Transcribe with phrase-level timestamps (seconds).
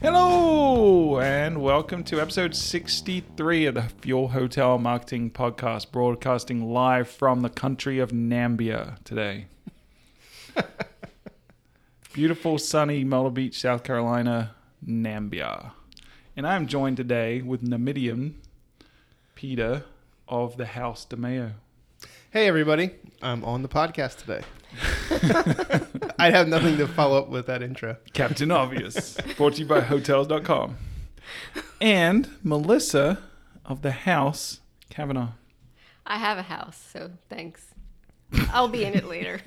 [0.00, 7.42] Hello, and welcome to episode 63 of the Fuel Hotel Marketing Podcast, broadcasting live from
[7.42, 9.48] the country of Nambia today.
[12.14, 14.54] Beautiful, sunny Myrtle Beach, South Carolina,
[14.86, 15.72] Nambia.
[16.34, 18.34] And I'm joined today with Namidian
[19.34, 19.84] Peter
[20.26, 21.52] of the House de Mayo.
[22.36, 22.90] Hey, everybody.
[23.22, 24.42] I'm on the podcast today.
[26.18, 27.96] I'd have nothing to follow up with that intro.
[28.12, 30.76] Captain Obvious, brought to you by Hotels.com.
[31.80, 33.20] And Melissa
[33.64, 34.60] of the House
[34.90, 35.30] Kavanaugh.
[36.06, 37.68] I have a house, so thanks.
[38.52, 39.40] I'll be in it later.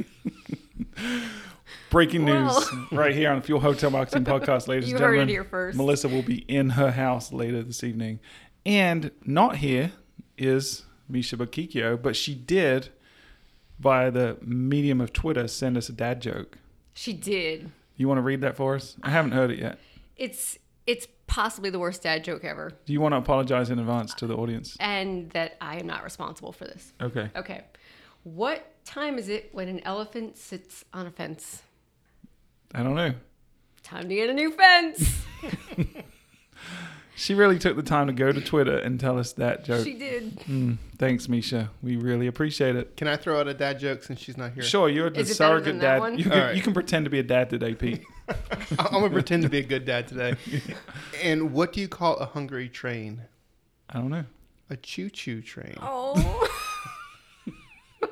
[1.91, 2.88] Breaking news Well.
[2.91, 5.30] right here on the Fuel Hotel Marketing Podcast, ladies You and heard gentlemen.
[5.30, 5.77] it here first.
[5.77, 8.19] Melissa will be in her house later this evening.
[8.66, 9.91] And not here
[10.39, 12.90] is Misha Bakikio, but she did,
[13.80, 16.58] via the medium of Twitter, send us a dad joke.
[16.94, 17.72] She did.
[17.97, 18.95] You want to read that for us?
[19.03, 19.80] I haven't heard it yet.
[20.16, 24.14] It's it's possibly the worst dad joke ever, Do you want to apologize in advance
[24.16, 24.75] to the audience?
[24.80, 26.92] and that I am not responsible for this.
[27.02, 27.30] Okay.
[27.36, 27.64] Okay.
[28.23, 31.61] What time is it when an elephant sits on a fence?
[32.73, 33.14] I don't know.
[33.83, 35.23] Time to get a new fence.
[37.20, 39.84] She really took the time to go to Twitter and tell us that joke.
[39.84, 40.39] she did.
[40.42, 41.70] Mm, thanks, Misha.
[41.84, 42.95] We really appreciate it.
[42.95, 44.64] Can I throw out a dad joke since she's not here?
[44.64, 46.00] Sure, you're the Is it better surrogate than that dad.
[46.00, 46.17] one?
[46.17, 46.56] You can, All right.
[46.56, 48.03] you can pretend to be a dad today, Pete.
[48.80, 50.36] I'm going to pretend to be a good dad today.
[51.22, 53.23] And what do you call a hungry train?
[53.89, 54.23] I don't know.
[54.70, 55.76] A choo choo train.
[55.81, 56.50] Oh.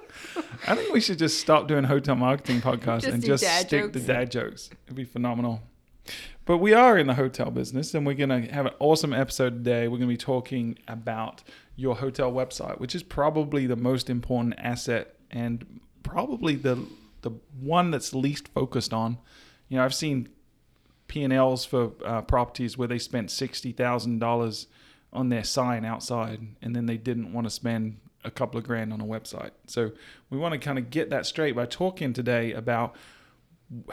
[0.68, 3.68] I think we should just stop doing hotel marketing podcasts Just and do just dad
[3.68, 4.06] stick to jokes.
[4.06, 4.70] dad jokes.
[4.86, 5.62] It'd be phenomenal.
[6.48, 9.50] But we are in the hotel business and we're going to have an awesome episode
[9.50, 9.90] today.
[9.90, 11.44] We're going to be talking about
[11.76, 16.88] your hotel website, which is probably the most important asset and probably the
[17.22, 19.18] the one that's least focused on.
[19.68, 20.30] You know, I've seen
[21.10, 24.66] P&Ls for uh, properties where they spent $60,000
[25.12, 28.94] on their sign outside and then they didn't want to spend a couple of grand
[28.94, 29.52] on a website.
[29.66, 29.92] So
[30.30, 32.96] we want to kind of get that straight by talking today about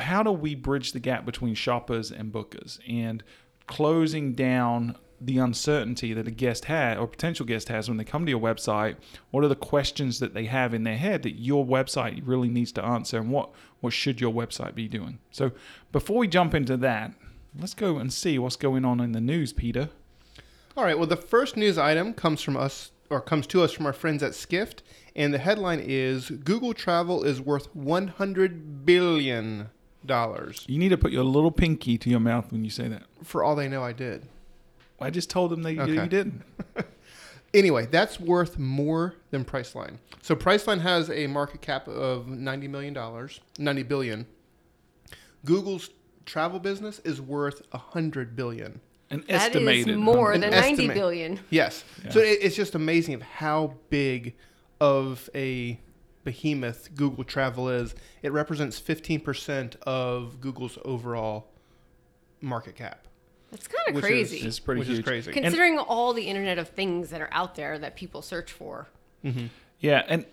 [0.01, 3.23] how do we bridge the gap between shoppers and bookers and
[3.67, 8.27] closing down the uncertainty that a guest had or potential guest has when they come
[8.27, 8.97] to your website
[9.31, 12.73] what are the questions that they have in their head that your website really needs
[12.73, 15.51] to answer and what what should your website be doing so
[15.93, 17.13] before we jump into that
[17.59, 19.89] let's go and see what's going on in the news peter
[20.77, 20.99] All right.
[20.99, 24.25] Well, the first news item comes from us, or comes to us from our friends
[24.25, 24.83] at Skift.
[25.17, 29.71] And the headline is Google Travel is worth $100 billion.
[30.09, 33.43] you need to put your little pinky to your mouth when you say that For
[33.45, 34.27] all they know, I did.
[35.01, 35.93] i just told them that you, Okay.
[35.95, 36.43] you didn't
[37.55, 39.99] Anyway, that's worth more than Priceline.
[40.23, 44.27] So Priceline has a market cap of ninety million dollars, ninety billion.
[45.45, 45.91] Google's
[46.27, 48.81] travel business is worth a hundred billion.
[49.11, 50.95] an That is estimated more than 90 estimate.
[50.95, 51.41] billion.
[51.51, 51.85] Yes.
[52.05, 52.11] Yeah.
[52.11, 54.35] So it, it's just amazing of how big
[54.81, 55.81] of a
[56.25, 57.95] behemoth Google Travel is.
[58.23, 61.49] It represents fifteen percent of Google's overall
[62.41, 63.07] market cap,
[63.51, 64.47] That's kind of Which is- crazy.
[64.47, 65.33] it's pretty which huge is crazy.
[65.33, 68.89] Considering all the Internet of Things that are out there that people search for.
[69.25, 69.47] Mm-hmm.
[69.81, 70.27] Yeah, and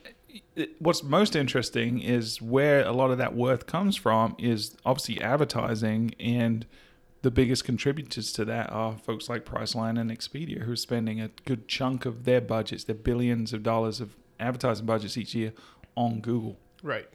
[0.56, 5.22] it- what's most interesting is where a lot of that worth comes from is obviously
[5.22, 6.66] advertising, and
[7.22, 11.30] the biggest contributors to that are folks like Priceline and Expedia, who are spending a
[11.46, 15.54] good chunk of their budgets, their billions of dollars of advertising budgets each year
[15.96, 16.58] on Google.
[16.84, 17.08] Right.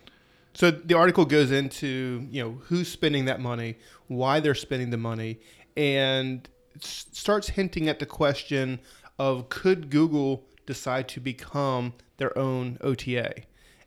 [0.55, 3.77] So the article goes into you know who's spending that money,
[4.07, 5.41] why they're spending the money,
[5.77, 6.49] and
[6.83, 8.81] s- starts hinting at the question
[9.19, 13.35] of could Google decide to become their own OTA?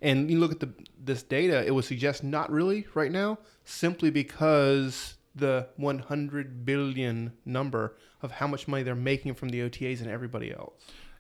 [0.02, 0.70] And you look at the
[1.04, 7.96] this data, it would suggest not really right now, simply because the 100 billion number
[8.22, 10.74] of how much money they're making from the OTAs and everybody else.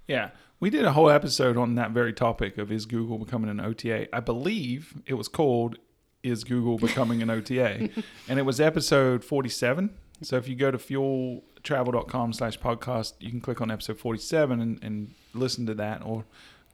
[0.07, 3.59] Yeah, we did a whole episode on that very topic of is Google becoming an
[3.59, 4.13] OTA.
[4.13, 5.77] I believe it was called
[6.21, 7.89] "Is Google Becoming an OTA,"
[8.27, 9.91] and it was episode forty-seven.
[10.21, 14.83] So if you go to fueltravel.com slash podcast, you can click on episode forty-seven and,
[14.83, 16.25] and listen to that, or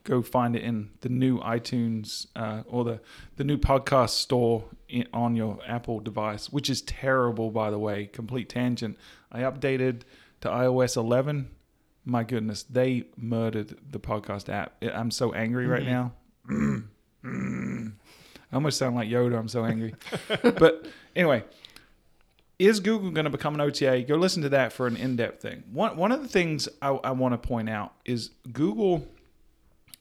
[0.04, 3.02] go find it in the new iTunes uh, or the
[3.36, 8.08] the new podcast store in, on your Apple device, which is terrible, by the way.
[8.08, 8.98] Complete tangent.
[9.32, 10.02] I updated
[10.42, 11.50] to iOS 11
[12.06, 14.76] my goodness, they murdered the podcast app.
[14.82, 16.80] I'm so angry right mm-hmm.
[17.24, 17.92] now.
[18.52, 19.38] I almost sound like Yoda.
[19.38, 19.96] I'm so angry.
[20.44, 21.44] but anyway,
[22.60, 24.06] is Google going to become an OTA?
[24.08, 25.64] Go listen to that for an in-depth thing.
[25.72, 29.08] One one of the things I, I want to point out is Google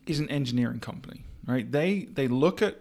[0.06, 1.24] is an engineering company.
[1.46, 1.70] right?
[1.70, 2.80] They they look at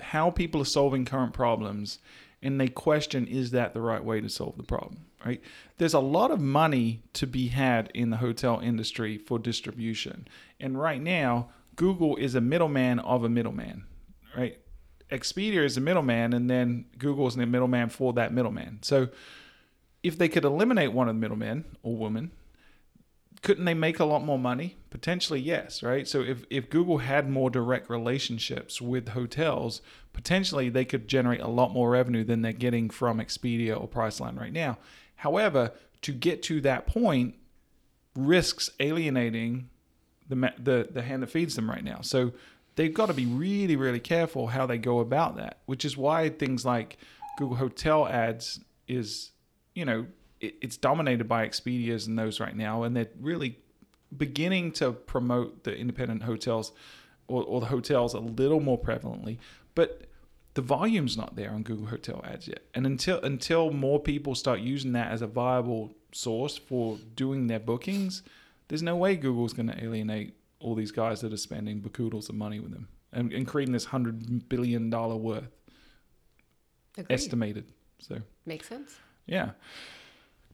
[0.00, 1.98] how people are solving current problems
[2.42, 5.40] and they question is that the right way to solve the problem, right?
[5.78, 10.26] There's a lot of money to be had in the hotel industry for distribution.
[10.60, 13.84] And right now, Google is a middleman of a middleman,
[14.36, 14.58] right?
[15.10, 18.78] Expedia is a middleman and then Google is the middleman for that middleman.
[18.82, 19.08] So
[20.02, 22.32] if they could eliminate one of the middlemen or women,
[23.42, 24.76] couldn't they make a lot more money?
[24.90, 26.06] Potentially, yes, right?
[26.06, 29.82] So if, if Google had more direct relationships with hotels,
[30.12, 34.38] potentially they could generate a lot more revenue than they're getting from Expedia or Priceline
[34.38, 34.78] right now.
[35.22, 35.70] However,
[36.00, 37.36] to get to that point
[38.16, 39.68] risks alienating
[40.28, 42.00] the the the hand that feeds them right now.
[42.00, 42.32] So
[42.74, 46.28] they've got to be really really careful how they go about that, which is why
[46.28, 46.96] things like
[47.38, 48.58] Google Hotel ads
[48.88, 49.30] is
[49.76, 50.06] you know
[50.40, 53.60] it, it's dominated by Expedias and those right now, and they're really
[54.16, 56.72] beginning to promote the independent hotels
[57.28, 59.38] or, or the hotels a little more prevalently,
[59.76, 60.02] but
[60.54, 62.60] the volume's not there on Google Hotel Ads yet.
[62.74, 67.60] And until until more people start using that as a viable source for doing their
[67.60, 68.22] bookings,
[68.68, 72.34] there's no way Google's going to alienate all these guys that are spending bakoodles of
[72.34, 75.48] money with them and, and creating this hundred billion dollar worth
[76.98, 77.12] Agreed.
[77.14, 77.64] estimated.
[77.98, 78.96] So Makes sense.
[79.26, 79.50] yeah.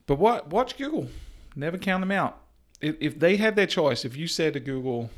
[0.05, 1.07] But what watch Google.
[1.55, 2.39] Never count them out.
[2.79, 5.09] If, if they had their choice, if you said to Google,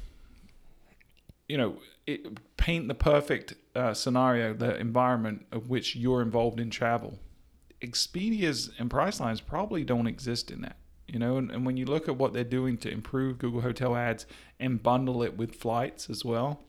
[1.48, 1.76] you know,
[2.12, 7.20] it, paint the perfect uh, scenario, the environment of which you're involved in travel,
[7.82, 10.78] Expedia's and Pricelines probably don't exist in that.
[11.08, 13.96] You know, and, and when you look at what they're doing to improve Google Hotel
[13.96, 14.26] Ads
[14.60, 16.62] and bundle it with flights as well,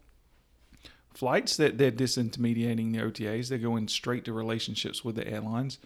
[1.14, 5.78] flights that they're disintermediating the OTAs, they're going straight to relationships with the airlines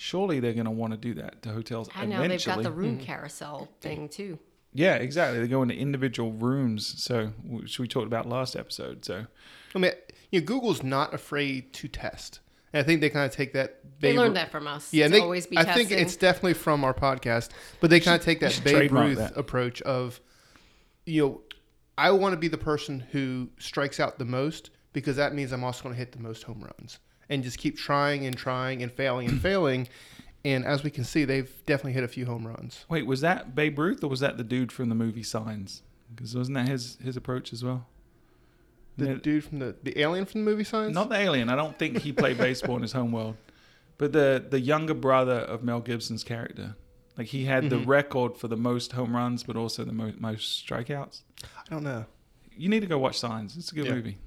[0.00, 2.54] surely they're going to want to do that to hotels I know eventually.
[2.54, 4.38] they've got the room carousel thing too.
[4.78, 5.40] Yeah, exactly.
[5.40, 9.04] They go into individual rooms, so which we talked about last episode.
[9.04, 9.26] So
[9.74, 9.92] I mean,
[10.30, 12.40] you know, Google's not afraid to test.
[12.72, 13.80] And I think they kind of take that.
[14.00, 14.92] They Babe- learned that from us.
[14.92, 15.88] Yeah, and they, always be I testing.
[15.88, 19.18] think it's definitely from our podcast, but they kind of take that should Babe Ruth
[19.18, 19.36] that.
[19.36, 20.20] approach of,
[21.06, 21.40] you know,
[21.96, 25.64] I want to be the person who strikes out the most because that means I'm
[25.64, 26.98] also going to hit the most home runs
[27.28, 29.88] and just keep trying and trying and failing and failing.
[30.44, 32.84] And as we can see, they've definitely hit a few home runs.
[32.88, 35.82] wait, was that Babe Ruth or was that the dude from the movie Signs?
[36.14, 37.86] Because wasn't that his his approach as well?
[38.96, 40.94] The dude from the the alien from the movie Signs.
[40.94, 41.48] Not the alien.
[41.50, 43.36] I don't think he played baseball in his home world,
[43.98, 46.74] but the the younger brother of Mel Gibson's character.
[47.16, 47.86] Like he had the Mhm.
[47.88, 51.22] record for the most home runs, but also the mo- most strikeouts.
[51.44, 52.06] I don't know.
[52.56, 53.56] You need to go watch Signs.
[53.56, 53.94] It's a good Yeah.
[53.94, 54.18] movie.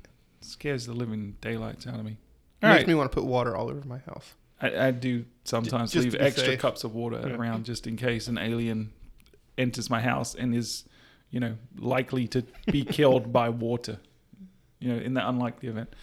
[0.41, 2.17] It scares the living daylights out of me.
[2.61, 2.87] All makes right.
[2.87, 4.33] me want to put water all over my house.
[4.61, 6.59] I, I do sometimes just leave extra safe.
[6.59, 7.35] cups of water Yeah.
[7.35, 8.91] around just in case an alien
[9.57, 10.85] enters my house and is,
[11.29, 13.99] you know, likely to be killed by water.
[14.79, 15.93] You know, in the unlikely event.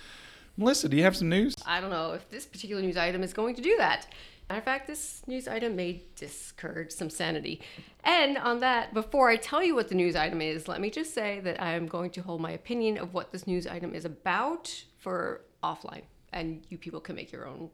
[0.56, 1.55] Melissa, do you have some news?
[1.66, 4.06] I don't know if this particular news item is going to do that.
[4.49, 7.60] Matter of fact, this news item may discourage some sanity.
[8.02, 11.12] And on that, before I tell you what the news item is, let me just
[11.12, 14.05] say that I am going to hold my opinion of what this news item is
[14.05, 16.02] about for offline.
[16.32, 17.69] And you people can make your own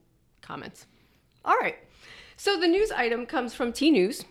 [0.44, 0.86] comments.
[1.44, 1.76] All right.
[2.36, 4.24] So the news item comes from Tnooz,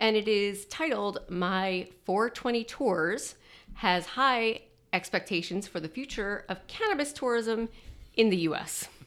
[0.00, 3.34] and it is titled My 420 Tours
[3.74, 4.62] Has High
[4.92, 7.68] Expectations for the Future of Cannabis Tourism
[8.14, 8.88] in the US.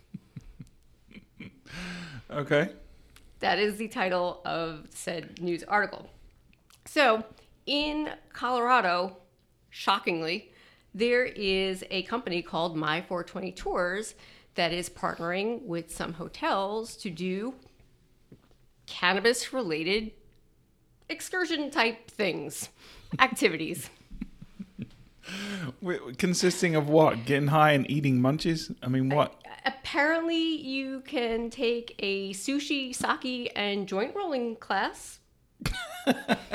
[2.29, 2.69] Okay.
[3.39, 6.09] That is the title of said news article.
[6.85, 7.25] So,
[7.65, 9.17] in Colorado,
[9.69, 10.51] shockingly,
[10.93, 14.15] there is a company called My 420 Tours
[14.55, 17.55] that is partnering with some hotels to do
[18.85, 20.11] cannabis related
[21.09, 22.69] excursion type things,
[23.19, 23.89] activities.
[26.17, 27.25] Consisting of what?
[27.25, 28.75] Getting high and eating munchies?
[28.83, 29.41] I mean, what?
[29.65, 35.20] Apparently, you can take a sushi, sake, and joint rolling class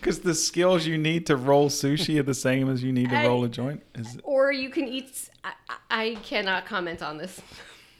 [0.00, 3.16] Because the skills you need to roll sushi are the same as you need to
[3.16, 3.82] I- roll a joint?
[3.94, 5.30] Is or you can eat.
[5.42, 5.52] I,
[5.90, 7.40] I cannot comment on this.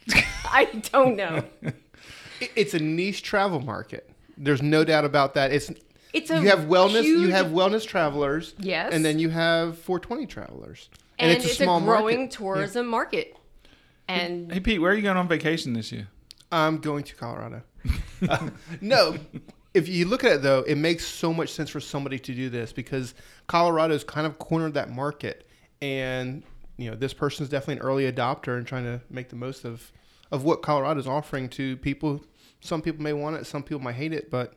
[0.44, 1.44] I don't know.
[2.54, 4.10] It's a niche travel market.
[4.36, 5.52] There's no doubt about that.
[5.52, 5.70] It's
[6.12, 7.04] It's a you have wellness.
[7.04, 8.54] You have wellness travelers.
[8.58, 8.92] Yes.
[8.92, 10.90] And then you have 420 travelers.
[11.18, 12.30] and, it's, a, small a growing market.
[12.32, 13.36] tourism market.
[14.08, 16.08] And Hey, Pete, where are you going on vacation this year?
[16.52, 17.62] I'm going to Colorado.
[18.26, 18.48] Uh,
[18.80, 19.16] no,
[19.74, 22.48] if you look at it though, it makes so much sense for somebody to do
[22.48, 23.14] this because
[23.48, 25.46] Colorado's kind of cornered that market,
[25.82, 26.44] and
[26.76, 29.92] you know this person's definitely an early adopter and trying to make the most of
[30.30, 32.24] of what Colorado's offering to people.
[32.60, 34.54] Some people may want it, some people might hate it, but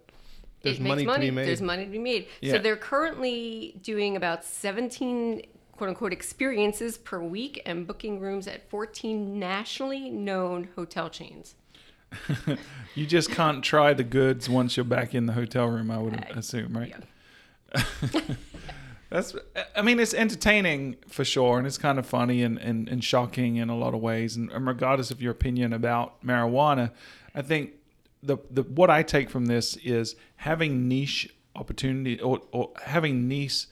[0.62, 1.26] there's money, money.
[1.26, 1.48] to be made.
[1.48, 2.28] There's money to be made.
[2.42, 2.54] Yeah.
[2.54, 5.42] So they're currently doing about 17
[5.76, 11.56] quote unquote experiences per week and booking rooms at 14 nationally known hotel chains.
[12.98, 16.16] You just can't try the goods once you're back in the hotel room, I would
[16.16, 16.96] uh, assume, right?
[17.76, 18.22] Yeah.
[19.12, 19.36] That's,
[19.76, 23.58] I mean, it's entertaining for sure, and it's kind of funny and, and, and shocking
[23.58, 24.36] in a lot of ways.
[24.36, 26.90] And, and regardless of your opinion about marijuana,
[27.36, 27.74] I think
[28.24, 33.68] the, the what I take from this is having niche opportunity or, or having niche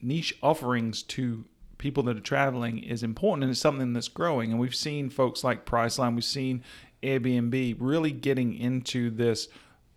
[0.00, 1.44] niche offerings to
[1.78, 4.52] people that are traveling is important, and it's something that's growing.
[4.52, 6.62] And we've seen folks like Priceline, we've seen
[7.02, 9.48] Airbnb really getting into this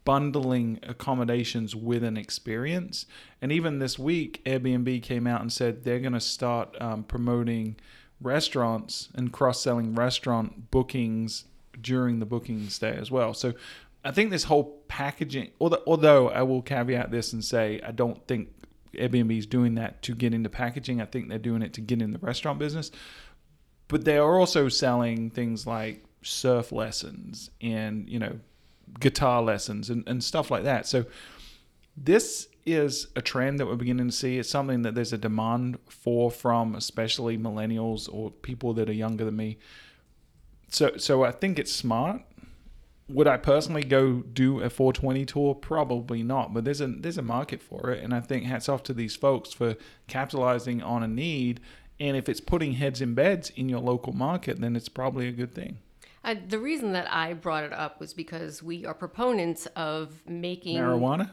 [0.03, 3.05] bundling accommodations with an experience.
[3.41, 7.75] And even this week, Airbnb came out and said they're going to start um, promoting
[8.19, 11.45] restaurants and cross selling restaurant bookings
[11.79, 13.33] during the booking stay as well.
[13.33, 13.53] So
[14.03, 18.25] I think this whole packaging, although, although I will caveat this and say I don't
[18.27, 18.49] think
[18.93, 21.01] Airbnb is doing that to get into packaging.
[21.01, 22.91] I think they're doing it to get in the restaurant business.
[23.87, 28.39] But they are also selling things like surf lessons and, you know,
[28.99, 30.85] guitar lessons and, and stuff like that.
[30.85, 31.05] So
[31.95, 34.37] this is a trend that we're beginning to see.
[34.37, 39.25] It's something that there's a demand for from especially millennials or people that are younger
[39.25, 39.57] than me.
[40.69, 42.21] So so I think it's smart.
[43.09, 45.55] Would I personally go do a 420 tour?
[45.55, 48.83] Probably not, but there's a there's a market for it, and I think hats off
[48.83, 49.75] to these folks for
[50.07, 51.59] capitalizing on a need.
[51.99, 55.31] And if it's putting heads in beds in your local market, then it's probably a
[55.31, 55.77] good thing.
[56.23, 60.77] Uh, the reason that I brought it up was because we are proponents of making
[60.77, 61.31] Marijuana?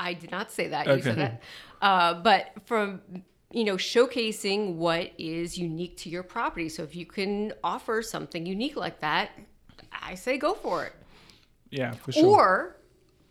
[0.00, 0.86] I did not say that.
[0.86, 1.02] You Okay.
[1.02, 1.42] said that.
[1.80, 3.02] Uh, but from
[3.52, 6.68] you know showcasing what is unique to your property.
[6.68, 9.30] So if you can offer something unique like that,
[9.92, 10.94] I say go for it.
[11.70, 12.24] Yeah, for sure.
[12.24, 12.76] Or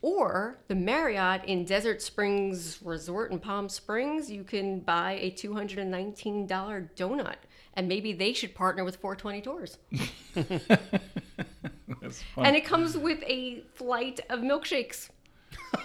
[0.03, 6.47] or the Marriott in Desert Springs Resort in Palm Springs, you can buy a $219
[6.47, 7.35] donut.
[7.75, 9.77] And maybe they should partner with 420 Tours.
[12.01, 12.45] That's fun.
[12.45, 15.09] And it comes with a flight of milkshakes.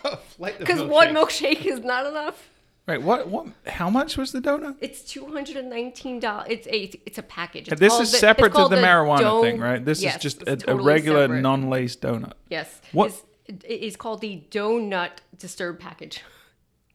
[0.36, 1.64] Flight of Because one milkshake.
[1.64, 2.48] is not enough.
[2.86, 3.00] Right.
[3.02, 3.28] What?
[3.28, 3.46] What?
[3.66, 4.76] How much was the donut?
[4.80, 6.46] It's two hundred and nineteen dollars.
[6.50, 7.68] It's a it's a package.
[7.68, 9.84] It's this is the- separate to called the marijuana Dome- thing, right?
[9.84, 11.40] This Yes, is just a, a regular separate.
[11.42, 12.32] non-laced donut.
[12.48, 12.80] Yes.
[12.92, 13.12] What-
[13.46, 16.22] It's, it is called the donut disturb package.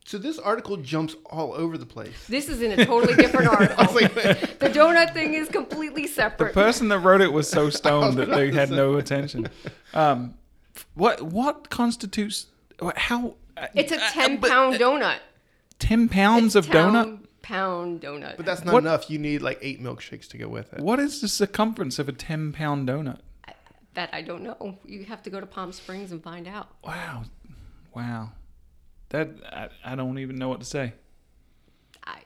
[0.05, 2.27] So this article jumps all over the place.
[2.27, 3.86] This is in a totally different article.
[3.93, 4.13] Like,
[4.60, 6.53] the donut thing is completely separate.
[6.53, 9.48] The person that wrote it was so stoned that they had no attention.
[9.93, 10.34] Um,
[10.96, 11.22] what?
[11.22, 12.48] What constitutes?
[12.96, 13.36] How?
[13.55, 15.20] uh, it's a uh, ten but, pound uh, donut.
[15.79, 17.03] Ten pounds of donut.
[17.03, 18.38] 10 Pound donut.
[18.38, 19.10] but that's not What- enough.
[19.10, 20.79] You need like eight milkshakes to go with it.
[20.79, 23.20] What is the circumference of a ten-pound donut?
[23.93, 24.77] that I don't know.
[24.86, 26.70] You have to go to Palm Springs and find out.
[26.84, 27.24] Wow,
[27.93, 28.29] wow.
[29.12, 30.94] That I, I don't even know what to say.
[32.06, 32.22] I.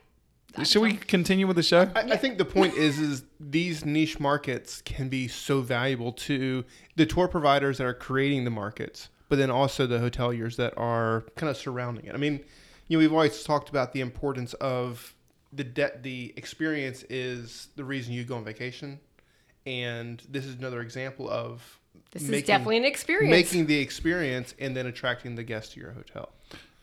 [0.58, 1.90] I Should we don't- continue with the show?
[1.96, 6.64] I, I think the point is, is these niche markets can be so valuable to
[6.96, 11.26] the tour providers that are creating the markets, but then also the hoteliers that are
[11.36, 12.14] kind of surrounding it.
[12.14, 12.40] I mean,
[12.88, 15.14] you know, we've always talked about the importance of
[15.52, 16.04] the debt.
[16.04, 19.00] The experience is the reason you go on vacation,
[19.66, 21.80] and this is another example of
[22.12, 23.32] This is definitely an experience.
[23.32, 26.30] making the experience and then attracting the guests to your hotel.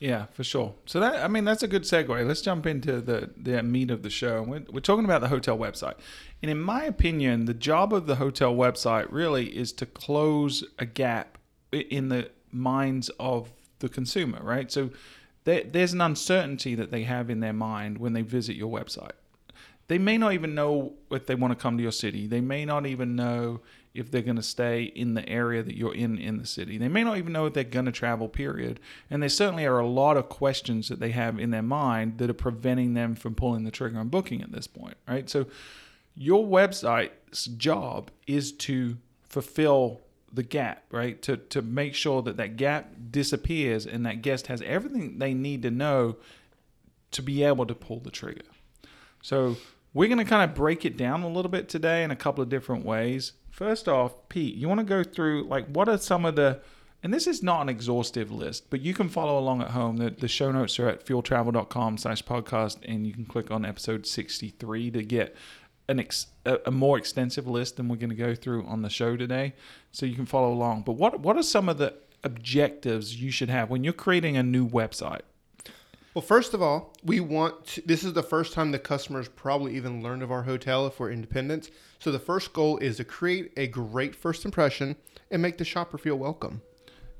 [0.02, 0.74] Yeah, for sure.
[0.84, 2.26] So that I mean that's a good segue.
[2.26, 4.42] Let's jump into the the meat of the show.
[4.42, 5.94] We're, we're talking about the hotel website,
[6.42, 10.86] and in my opinion, the job of the hotel website really is to close a
[10.86, 11.38] gap
[11.70, 14.40] in the minds of the consumer.
[14.42, 14.72] Right.
[14.72, 14.90] So
[15.44, 19.12] there, there's an uncertainty that they have in their mind when they visit your website.
[19.86, 22.26] They may not even know if they want to come to your city.
[22.26, 23.60] They may not even know
[23.94, 26.78] if they're going to stay in the area that you're in in the city.
[26.78, 28.80] They may not even know if they're going to travel, period.
[29.10, 32.30] And there certainly are a lot of questions that they have in their mind that
[32.30, 35.28] are preventing them from pulling the trigger on booking at this point, right?
[35.28, 35.46] So
[36.14, 40.00] your website's job is to fulfill
[40.32, 41.20] the gap, right?
[41.22, 45.62] To to make sure that that gap disappears and that guest has everything they need
[45.62, 46.16] to know
[47.10, 48.42] to be able to pull the trigger.
[49.22, 49.56] So
[49.94, 52.42] we're going to kind of break it down a little bit today in a couple
[52.42, 53.32] of different ways.
[53.62, 56.58] First off, Pete, you want to go through like what are some of the
[57.00, 59.98] and this is not an exhaustive list, but you can follow along at home.
[59.98, 64.04] The, the show notes are at fueltravel.com slash podcast, and you can click on episode
[64.04, 65.36] 63 to get
[65.86, 68.90] an ex, a, a more extensive list than we're going to go through on the
[68.90, 69.54] show today.
[69.92, 70.82] So you can follow along.
[70.82, 74.42] But what what are some of the objectives you should have when you're creating a
[74.42, 75.22] new website?
[76.14, 79.76] Well, first of all, we want to, this is the first time the customers probably
[79.76, 81.70] even learned of our hotel if we're independent.
[82.00, 84.96] So the first goal is to create a great first impression
[85.30, 86.60] and make the shopper feel welcome.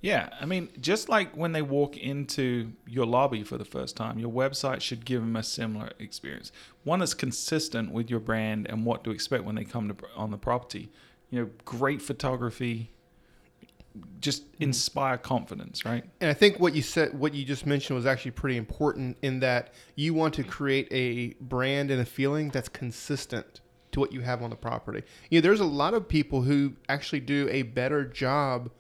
[0.03, 4.19] Yeah, I mean, just like when they walk into your lobby for the first time,
[4.19, 6.53] your website should give them a similar experience.
[6.85, 10.33] One that's consistent with your brand and what to expect when they come to on
[10.33, 10.91] the property.
[11.31, 12.92] You know, great photography,
[14.21, 16.05] just inspire confidence, right?
[16.21, 19.41] And I think what you said, what you just mentioned, was actually pretty important in
[19.41, 23.61] that you want to create a brand and a feeling that's consistent
[23.93, 25.03] to what you have on the property.
[25.31, 28.71] You know, there's a lot of people who actually do a better job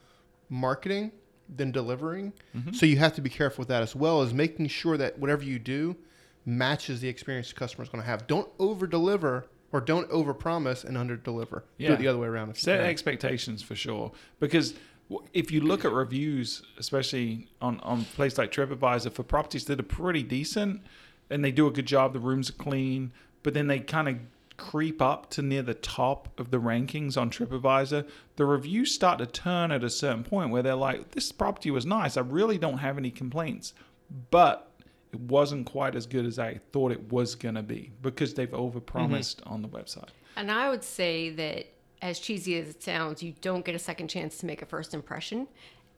[0.48, 1.12] marketing
[1.54, 2.32] than delivering.
[2.56, 2.72] Mm-hmm.
[2.72, 5.44] So you have to be careful with that as well as making sure that whatever
[5.44, 5.96] you do
[6.44, 8.26] matches the experience the customer is going to have.
[8.26, 11.64] Don't over deliver or don't over promise and under deliver.
[11.78, 12.50] Do it the other way around.
[12.50, 14.12] If Set expectations for sure.
[14.38, 14.74] Because
[15.32, 19.84] if you look at reviews, especially on on places like TripAdvisor for properties that are
[19.84, 20.82] pretty decent
[21.30, 24.16] and they do a good job, the rooms are clean, but then they kind of
[24.56, 29.26] creep up to near the top of the rankings on TripAdvisor, the reviews start to
[29.26, 32.16] turn at a certain point where they're like, "This property was nice.
[32.16, 33.74] I really don't have any complaints,"
[34.30, 34.70] but
[35.12, 38.50] it wasn't quite as good as I thought it was going to be because they've
[38.50, 38.78] mm-hmm.
[38.78, 40.10] overpromised on the website.
[40.36, 41.66] And I would say that,
[42.02, 44.92] as cheesy as it sounds, you don't get a second chance to make a first
[44.92, 45.46] impression.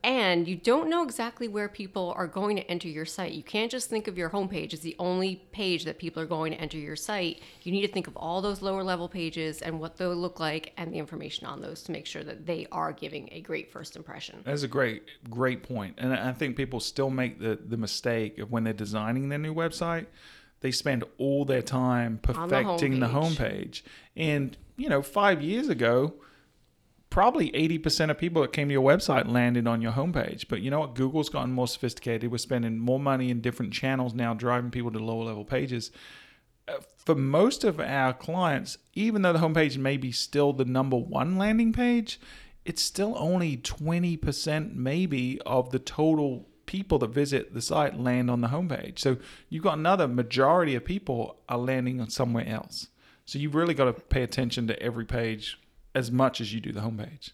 [0.04, 3.32] And you don't know exactly where people are going to enter your site.
[3.32, 6.52] You can't just think of your homepage as the only page that people are going
[6.52, 7.40] to enter your site.
[7.62, 10.74] You need to think of all those lower level pages and what they'll look like
[10.76, 13.96] and the information on those to make sure that they are giving a great first
[13.96, 14.42] impression.
[14.44, 15.94] That's a great, great point.
[15.96, 19.54] And I think people still make the, the mistake of when they're designing their new
[19.54, 20.04] website,
[20.60, 23.38] they spend all their time the perfecting the homepage.
[23.38, 23.82] homepage.
[24.16, 26.14] And, you know, five years ago,
[27.10, 30.48] probably 80% of people that came to your website landed on your homepage.
[30.48, 30.94] But you know what?
[30.94, 32.30] Google's gotten more sophisticated.
[32.30, 35.92] We're spending more money in different channels now, driving people to lower level pages.
[36.66, 40.96] Uh, For most of our clients, even though the homepage may be still the number
[40.96, 42.18] one landing page,
[42.64, 48.40] it's still only 20% maybe of the total people that visit the site land on
[48.40, 48.98] the homepage.
[48.98, 52.88] So you've got another majority of people are landing on somewhere else.
[53.24, 55.58] So you've really got to pay attention to every page
[55.94, 57.30] as much as you do the homepage.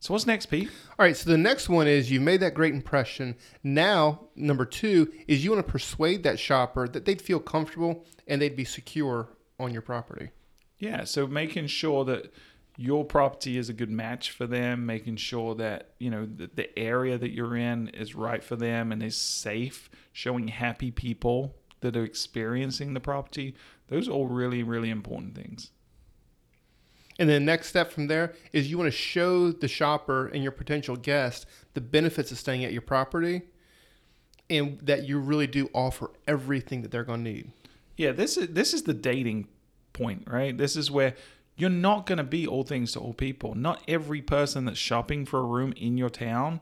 [0.00, 0.70] So what's next, Pete?
[0.90, 3.34] All right, so the next one is you've made that great impression.
[3.64, 8.40] Now, number two is you want to persuade that shopper that they'd feel comfortable and
[8.40, 10.30] they'd be secure on your property.
[10.78, 12.32] Yeah, so making sure that
[12.76, 16.78] your property is a good match for them, making sure that you know the, the
[16.78, 21.96] area that you're in is right for them and is safe, showing happy people that
[21.96, 23.56] are experiencing the property.
[23.88, 25.70] Those are all really, really important things.
[27.18, 30.42] And then the next step from there is you want to show the shopper and
[30.42, 33.42] your potential guest the benefits of staying at your property
[34.48, 37.50] and that you really do offer everything that they're going to need.
[37.96, 39.48] Yeah, this is this is the dating
[39.92, 40.56] point, right?
[40.56, 41.14] This is where
[41.56, 43.56] you're not going to be all things to all people.
[43.56, 46.60] Not every person that's shopping for a room in your town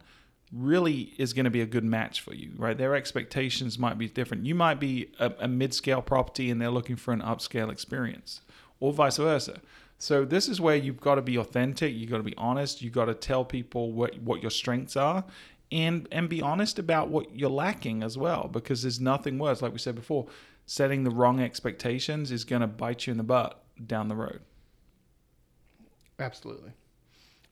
[0.52, 2.78] really is going to be a good match for you, right?
[2.78, 4.46] Their expectations might be different.
[4.46, 8.40] You might be a, a mid-scale property and they're looking for an upscale experience,
[8.80, 9.61] or vice versa.
[9.98, 11.94] So this is where you've got to be authentic.
[11.94, 12.82] you've got to be honest.
[12.82, 15.24] you've got to tell people what what your strengths are,
[15.72, 18.48] and and be honest about what you're lacking as well.
[18.52, 20.26] Because there's nothing worse, like we said before,
[20.66, 24.40] setting the wrong expectations is going to bite you in the butt down the road.
[26.18, 26.72] Absolutely.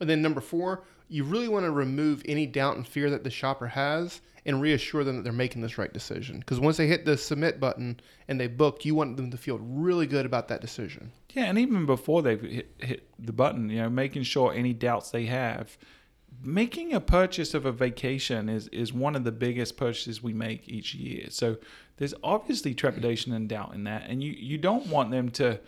[0.00, 3.30] And then number four, you really want to remove any doubt and fear that the
[3.30, 6.38] shopper has and reassure them that they're making this right decision.
[6.38, 9.58] Because once they hit the submit button and they book, you want them to feel
[9.58, 11.12] really good about that decision.
[11.32, 15.10] Yeah, and even before they've hit, hit the button, you know, making sure any doubts
[15.10, 15.76] they have.
[16.42, 20.68] Making a purchase of a vacation is, is one of the biggest purchases we make
[20.68, 21.26] each year.
[21.30, 21.56] So
[21.96, 24.04] there's obviously trepidation and doubt in that.
[24.08, 25.60] And you, you don't want them to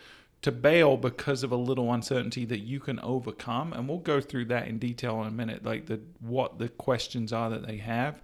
[0.47, 3.73] to bail because of a little uncertainty that you can overcome.
[3.73, 7.33] And we'll go through that in detail in a minute, like the what the questions
[7.33, 8.23] are that they have.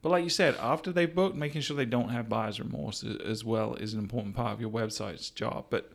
[0.00, 3.44] But like you said, after they've booked, making sure they don't have buyer's remorse as
[3.44, 5.66] well is an important part of your website's job.
[5.70, 5.90] But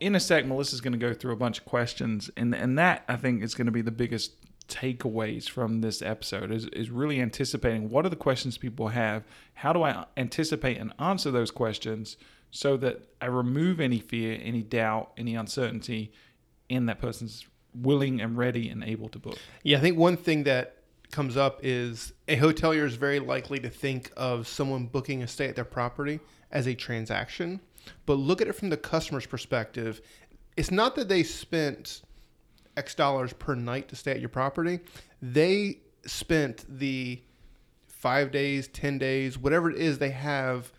[0.00, 3.04] in a sec, Melissa's going to go through a bunch of questions, and and that
[3.06, 4.32] I think is going to be the biggest
[4.66, 9.72] takeaways from this episode is, is really anticipating what are the questions people have how
[9.72, 12.18] do i anticipate and answer those questions
[12.50, 16.12] so that i remove any fear any doubt any uncertainty
[16.68, 20.44] in that person's willing and ready and able to book Yeah, I think one thing
[20.44, 20.76] that
[21.10, 25.48] comes up is a hotelier is very likely to think of someone booking a stay
[25.48, 27.60] at their property as a transaction.
[28.04, 30.02] But look at it from the customer's perspective.
[30.56, 32.02] It's not that they spent
[32.76, 34.80] X dollars per night to stay at your property.
[35.22, 37.22] They spent the
[37.86, 40.72] five days, 10 days, whatever it is they have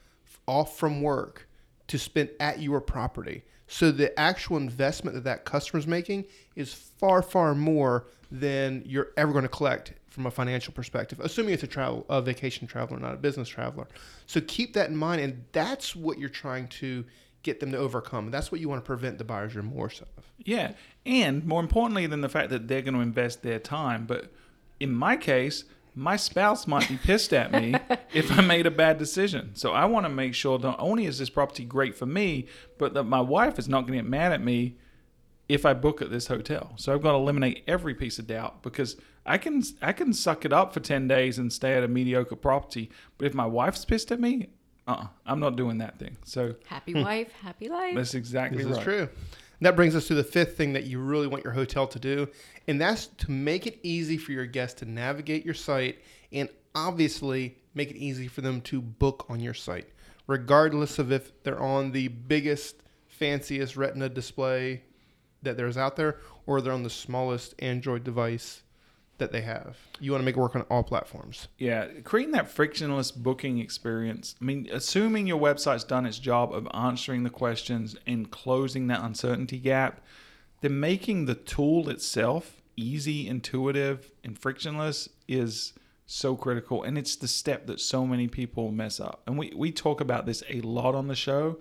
[0.47, 1.48] off from work
[1.89, 3.43] to spend at your property.
[3.67, 6.25] So the actual investment that that customer's making
[6.55, 11.53] is far, far more than you're ever going to collect from a financial perspective, assuming
[11.53, 13.87] it's a travel, a vacation traveler, not a business traveler.
[14.25, 17.05] So keep that in mind, and that's what you're trying to
[17.43, 18.31] get them to overcome.
[18.31, 20.07] That's what you want to prevent the buyer's remorse of.
[20.39, 20.73] Yeah.
[21.05, 24.31] And more importantly than the fact that they're going to invest their time, but
[24.79, 25.63] in my case,
[25.95, 27.75] my spouse might be pissed at me
[28.13, 29.51] if I made a bad decision.
[29.55, 32.47] So I want to make sure not only is this property great for me,
[32.77, 34.77] but that my wife is not going to get mad at me
[35.47, 36.73] if I book at this hotel.
[36.77, 40.45] So I've got to eliminate every piece of doubt because I can I can suck
[40.45, 43.83] it up for 10 days and stay at a mediocre property, but if my wife's
[43.83, 44.49] pissed at me,
[44.87, 46.17] uh-uh, I'm not doing that thing.
[46.23, 47.01] So Happy hmm.
[47.01, 47.95] wife, happy life.
[47.95, 48.77] that's exactly This right.
[48.77, 49.09] is true.
[49.61, 52.29] That brings us to the fifth thing that you really want your hotel to do,
[52.67, 55.99] and that's to make it easy for your guests to navigate your site
[56.31, 59.89] and obviously make it easy for them to book on your site,
[60.27, 64.83] regardless of if they're on the biggest, fanciest retina display
[65.43, 68.63] that there's out there or they're on the smallest Android device
[69.19, 69.77] that they have.
[69.99, 71.47] You want to make it work on all platforms.
[71.57, 74.35] Yeah, creating that frictionless booking experience.
[74.41, 79.01] I mean, assuming your website's done its job of answering the questions and closing that
[79.01, 80.01] uncertainty gap,
[80.61, 85.73] then making the tool itself easy, intuitive, and frictionless is
[86.05, 86.83] so critical.
[86.83, 89.21] And it's the step that so many people mess up.
[89.27, 91.59] And we, we talk about this a lot on the show.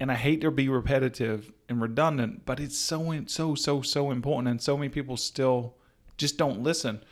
[0.00, 4.48] And I hate to be repetitive and redundant, but it's so, so, so, so important.
[4.48, 5.76] And so many people still
[6.16, 7.02] just don't listen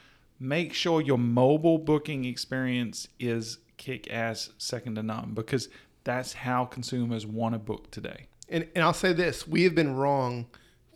[0.43, 5.69] make sure your mobile booking experience is kick ass second to none because
[6.03, 8.27] that's how consumers want to book today.
[8.49, 10.47] And, and I'll say this we have been wrong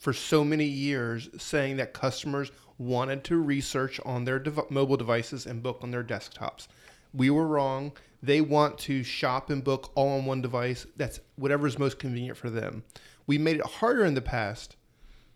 [0.01, 5.47] for so many years saying that customers wanted to research on their dev- mobile devices
[5.47, 6.67] and book on their desktops.
[7.15, 7.93] We were wrong.
[8.23, 10.87] They want to shop and book all on one device.
[10.97, 12.83] That's whatever is most convenient for them.
[13.29, 14.77] We made it harder in the past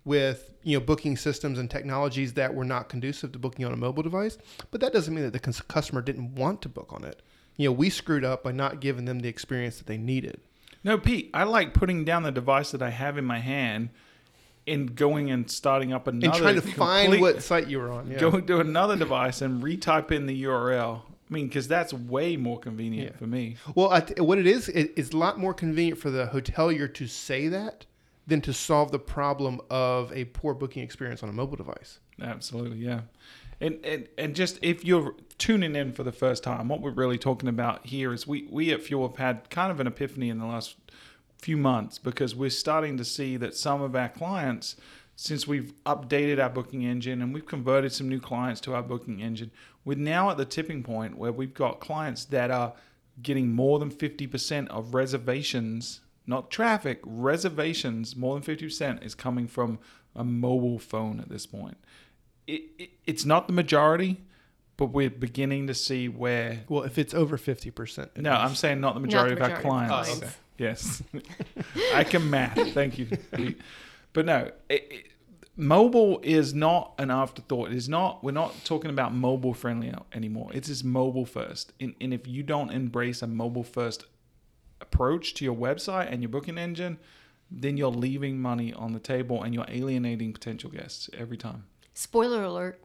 [0.04, 3.76] with you know booking systems and technologies that were not conducive to booking on a
[3.76, 4.38] mobile device,
[4.70, 7.22] but that doesn't mean that the cons- customer didn't want to book on it.
[7.56, 10.40] You know, we screwed up by not giving them the experience that they needed.
[10.82, 13.90] No, Pete, I like putting down the device that I have in my hand
[14.66, 18.10] and going and starting up another and trying to find what site you were on.
[18.10, 18.18] Yeah.
[18.18, 21.02] go to another device and retype in the URL.
[21.02, 23.18] I mean, because that's way more convenient Yeah.
[23.18, 23.56] for me.
[23.74, 26.92] Well, I th- what it is, it, it's a lot more convenient for the hotelier
[26.94, 27.84] to say that
[28.30, 31.98] than to solve the problem of a poor booking experience on a mobile device.
[32.22, 33.00] Absolutely, yeah.
[33.60, 37.18] And, and and just if you're tuning in for the first time, what we're really
[37.18, 40.38] talking about here is we we at Fuel have had kind of an epiphany in
[40.38, 40.76] the last
[41.38, 44.76] few months because we're starting to see that some of our clients,
[45.16, 49.20] since we've updated our booking engine and we've converted some new clients to our booking
[49.20, 49.50] engine,
[49.84, 52.74] we're now at the tipping point where we've got clients that are
[53.22, 59.78] getting more than 50% of reservations, not traffic, reservations, more than 50% is coming from
[60.14, 61.76] a mobile phone at this point.
[62.46, 64.22] It, it, it's not the majority,
[64.76, 66.60] but we're beginning to see where.
[66.68, 68.16] Well, if it's over 50%.
[68.16, 70.08] No, I'm saying not the majority the of our majority of clients.
[70.08, 70.22] clients.
[70.22, 70.34] Oh, okay.
[70.58, 71.02] Yes,
[71.94, 72.74] I can math.
[72.74, 73.08] Thank you,
[74.12, 75.06] but no, it, it,
[75.56, 77.70] mobile is not an afterthought.
[77.70, 78.22] It is not.
[78.22, 80.50] We're not talking about mobile friendly anymore.
[80.52, 81.72] It's just mobile first.
[81.80, 84.04] And, and if you don't embrace a mobile first
[84.80, 86.98] approach to your website and your booking engine,
[87.50, 91.64] then you're leaving money on the table and you're alienating potential guests every time.
[91.94, 92.80] Spoiler alert.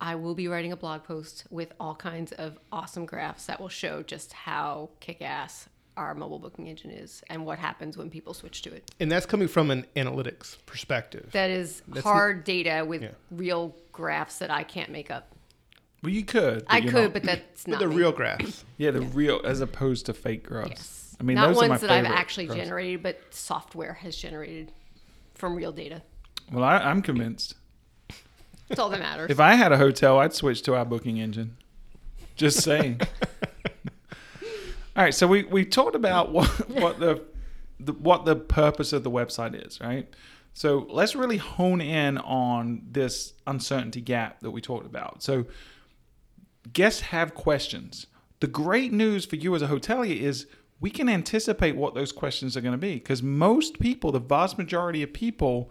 [0.00, 3.68] I will be writing a blog post with all kinds of awesome graphs that will
[3.68, 8.32] show just how kick ass our mobile booking engine is and what happens when people
[8.32, 8.90] switch to it.
[8.98, 11.28] And that's coming from an analytics perspective.
[11.32, 13.10] That is That's hard data with Yeah.
[13.30, 15.34] real graphs that I can't make up.
[16.02, 16.64] Well, you could.
[16.68, 17.12] I could, not.
[17.12, 17.96] but that's With not the me.
[17.96, 18.64] real graphs.
[18.78, 20.70] Yeah, the real as opposed to fake graphs.
[20.70, 21.16] Yes.
[21.20, 22.62] I mean, not those ones are my that I've actually graphs.
[22.62, 24.72] generated, but software has generated
[25.34, 26.00] from real data.
[26.50, 27.54] Well, I, I'm convinced.
[28.68, 29.30] That's all that matters.
[29.30, 31.56] If I had a hotel, I'd switch to our booking engine.
[32.36, 33.00] Just saying.
[34.96, 37.22] All right, so we, we talked about what what the,
[37.78, 40.08] the what the purpose of the website is, right?
[40.52, 45.22] So let's really hone in on this uncertainty gap that we talked about.
[45.22, 45.46] So
[46.72, 48.06] guests have questions.
[48.40, 50.46] The great news for you as a hotelier is
[50.80, 54.56] we can anticipate what those questions are going to be because most people, the vast
[54.56, 55.70] majority of people,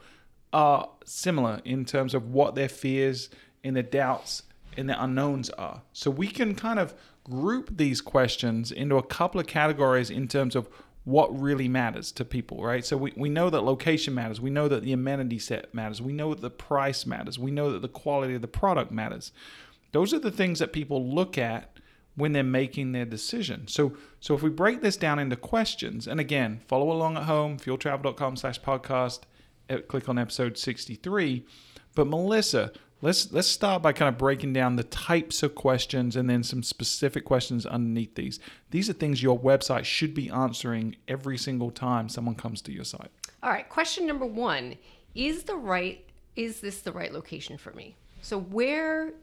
[0.54, 3.30] are similar in terms of what their fears
[3.64, 4.44] and their doubts
[4.78, 5.82] and their unknowns are.
[5.94, 10.56] So we can kind of group these questions into a couple of categories in terms
[10.56, 10.70] of
[11.06, 12.86] what really matters to people, right?
[12.86, 14.40] So we, we know that location matters.
[14.40, 16.02] We know that the amenity set matters.
[16.02, 17.40] We know that the price matters.
[17.40, 19.32] We know that the quality of the product matters.
[19.92, 21.78] Those are the things that people look at
[22.16, 23.68] when they're making their decision.
[23.68, 27.58] So so if we break this down into questions, and again, follow along at home,
[27.58, 29.22] fueltravel.com slash podcast,
[29.70, 31.46] uh, click on episode 63.
[31.96, 32.72] But Melissa,
[33.02, 36.64] let's let's start by kind of breaking down the types of questions and then some
[36.64, 38.40] specific questions underneath these.
[38.72, 42.84] These are things your website should be answering every single time someone comes to your
[42.84, 43.12] site.
[43.42, 44.76] All right, question number one
[45.16, 47.96] is the right is this the right location for me?
[48.22, 49.14] So where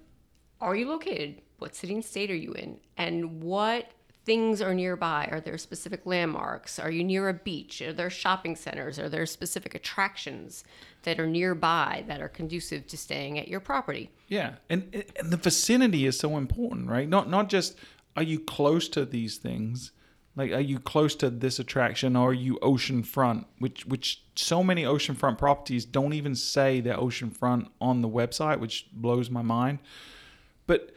[0.60, 1.42] are you located?
[1.58, 2.78] What city and state are you in?
[2.96, 3.90] And what
[4.26, 5.28] things are nearby?
[5.30, 6.78] Are there specific landmarks?
[6.78, 7.80] Are you near a beach?
[7.80, 8.98] Are there shopping centers?
[8.98, 10.64] Are there specific attractions
[11.04, 14.10] that are nearby that are conducive to staying at your property?
[14.28, 17.08] Yeah, and and the vicinity is so important, right?
[17.08, 17.78] Not not just
[18.16, 19.92] are you close to these things,
[20.34, 23.44] like are you close to this attraction, or are you oceanfront?
[23.58, 28.88] Which which so many oceanfront properties don't even say they're oceanfront on the website, which
[28.92, 29.78] blows my mind.
[30.66, 30.92] But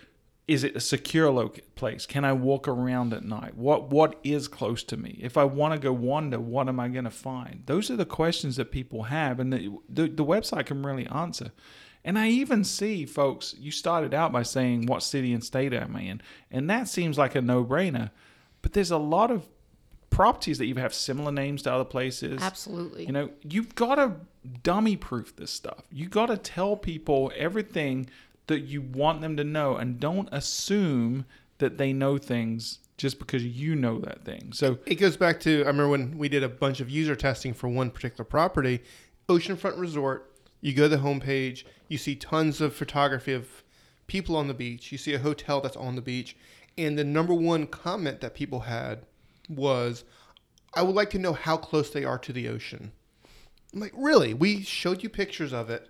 [0.48, 2.08] is it a secure lo- place?
[2.08, 3.56] Can I walk around at night?
[3.56, 5.20] What what is close to me?
[5.22, 7.64] If I want to go wander, what am I going to find?
[7.68, 11.52] Those are the questions that people have, and the, the the website can really answer.
[12.04, 13.54] And I even see folks.
[13.60, 17.18] You started out by saying what city and state am I in, and that seems
[17.18, 18.10] like a no brainer.
[18.62, 19.48] But there's a lot of
[20.10, 22.42] properties that you have similar names to other places.
[22.42, 23.06] Absolutely.
[23.06, 24.16] You know, you've got to
[24.64, 25.84] dummy proof this stuff.
[25.92, 28.10] You got to tell people everything
[28.50, 31.26] that you want them to know and don't assume
[31.60, 34.52] that they know things just because you know that thing.
[34.54, 37.54] So it goes back to I remember when we did a bunch of user testing
[37.54, 38.82] for one particular property,
[39.30, 40.36] Oceanfront Resort.
[40.62, 43.64] You go to the homepage, you see tons of photography of
[44.08, 44.92] people on the beach.
[44.92, 46.36] You see a hotel that's on the beach,
[46.78, 49.06] and the number one comment that people had
[49.48, 50.04] was,
[50.74, 52.92] "I would like to know how close they are to the ocean."
[53.74, 54.34] I'm like, really?
[54.34, 55.88] We showed you pictures of it,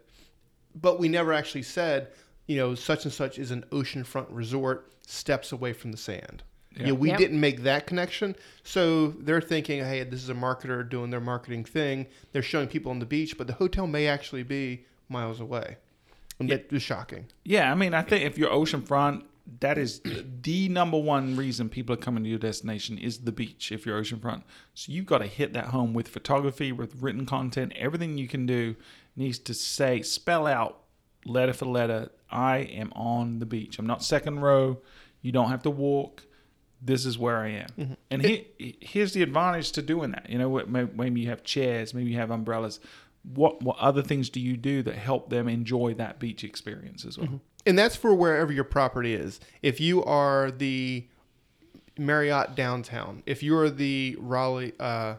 [0.76, 2.10] but we never actually said,
[2.50, 6.42] you know, such and such is an oceanfront resort steps away from the sand.
[6.76, 6.80] Yeah.
[6.80, 7.20] You know, we Yep.
[7.20, 8.36] didn't make that connection.
[8.64, 12.08] So they're thinking, hey, this is a marketer doing their marketing thing.
[12.32, 15.78] They're showing people on the beach, but the hotel may actually be miles away.
[16.40, 17.28] And that was shocking.
[17.44, 19.26] Yeah, I mean, I think if you're oceanfront,
[19.60, 20.02] that is
[20.42, 23.72] the number one reason people are coming to your destination is the beach.
[23.72, 24.42] If you're oceanfront,
[24.74, 28.48] so you've got to hit that home with photography, with written content, everything you can
[28.48, 28.76] do
[29.16, 30.82] needs to say, spell out
[31.26, 32.10] letter for letter.
[32.30, 33.80] I am on the beach.
[33.80, 34.80] I'm not second row.
[35.22, 36.24] You don't have to walk.
[36.82, 37.98] This is where I am.
[38.10, 38.48] And he,
[38.80, 40.30] here's the advantage to doing that.
[40.30, 42.80] You know, maybe you have chairs, maybe you have umbrellas.
[43.24, 47.18] What what other things do you do that help them enjoy that beach experience as
[47.18, 47.42] well?
[47.66, 49.42] And that's for wherever your property is.
[49.62, 51.06] If you are the
[51.98, 55.16] Marriott downtown, if you're the Raleigh, uh,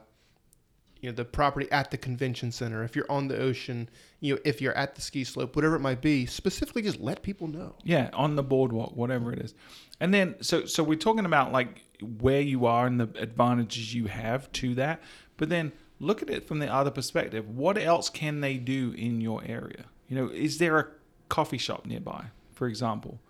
[1.01, 3.89] you know, the property at the convention center, if you're on the ocean,
[4.21, 7.23] you know, if you're at the ski slope, whatever it might be, specifically just let
[7.23, 7.75] people know.
[7.83, 9.55] Yeah, on the boardwalk, whatever it is.
[9.99, 14.07] And then so so we're talking about like where you are and the advantages you
[14.07, 15.03] have to that.
[15.39, 17.49] But then look at it from the other perspective.
[17.49, 19.87] What else can they do in your area?
[20.09, 20.87] You know, is there a
[21.29, 23.21] coffee shop nearby, for example?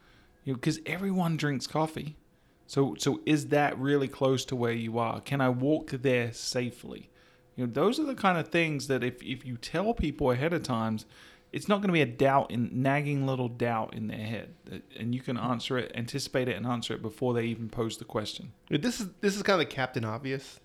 [0.44, 2.16] You know, because everyone drinks coffee.
[2.66, 5.20] So so is that really close to where you are?
[5.20, 7.11] Can I walk there safely?
[7.61, 10.55] You know, those are the kind of things that if if you tell people ahead
[10.55, 11.05] of times,
[11.53, 14.77] it's not going to be a doubt in nagging little doubt in their head, uh,
[14.96, 18.07] and you can answer it, anticipate it, and answer it before they even pose the
[18.07, 18.53] question.
[18.70, 20.59] This is this is kind of the Captain Obvious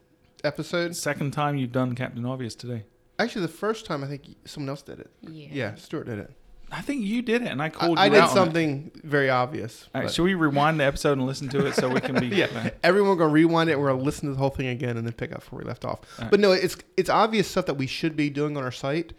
[0.45, 0.95] episode.
[0.95, 2.85] Second time you've done Captain Obvious today.
[3.19, 5.11] Actually, the first time I think someone else did it.
[5.21, 5.47] Yeah.
[5.51, 6.31] Yeah, Stuart did it.
[6.71, 8.39] I think you did it, and I I, called I you did out on it.
[8.39, 9.87] something very obvious.
[9.93, 12.27] All right, should we rewind the episode and listen to it so we can be?
[12.35, 13.79] yeah, everyone gonna rewind it.
[13.79, 15.85] We're gonna listen to the whole thing again and then pick up where we left
[15.85, 16.01] off.
[16.17, 16.31] Alright.
[16.31, 19.13] But no, it's it's obvious stuff that we should be doing on our site.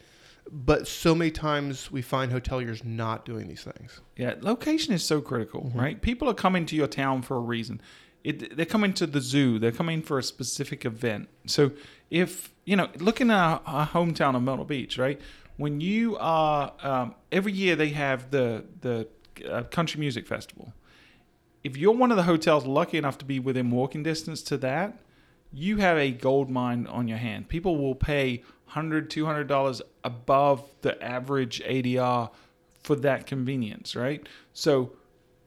[0.51, 4.01] But so many times we find hoteliers not doing these things.
[4.17, 5.79] Yeah, location is so critical, mm-hmm.
[5.79, 6.01] right?
[6.01, 7.81] People are coming to your town for a reason.
[8.23, 9.59] It, they're coming to the zoo.
[9.59, 11.29] They're coming for a specific event.
[11.47, 11.73] So
[12.11, 15.21] if you know, looking at our, our hometown of Myrtle Beach, right?
[15.57, 19.09] When you are um, every year they have the the
[19.51, 20.73] uh, country music festival.
[21.65, 25.01] If you're one of the hotels lucky enough to be within walking distance to that,
[25.53, 27.49] you have a gold mine on your hand.
[27.49, 32.31] People will pay 100 $200 above the average ADR
[32.83, 34.29] for that convenience, right?
[34.53, 34.93] So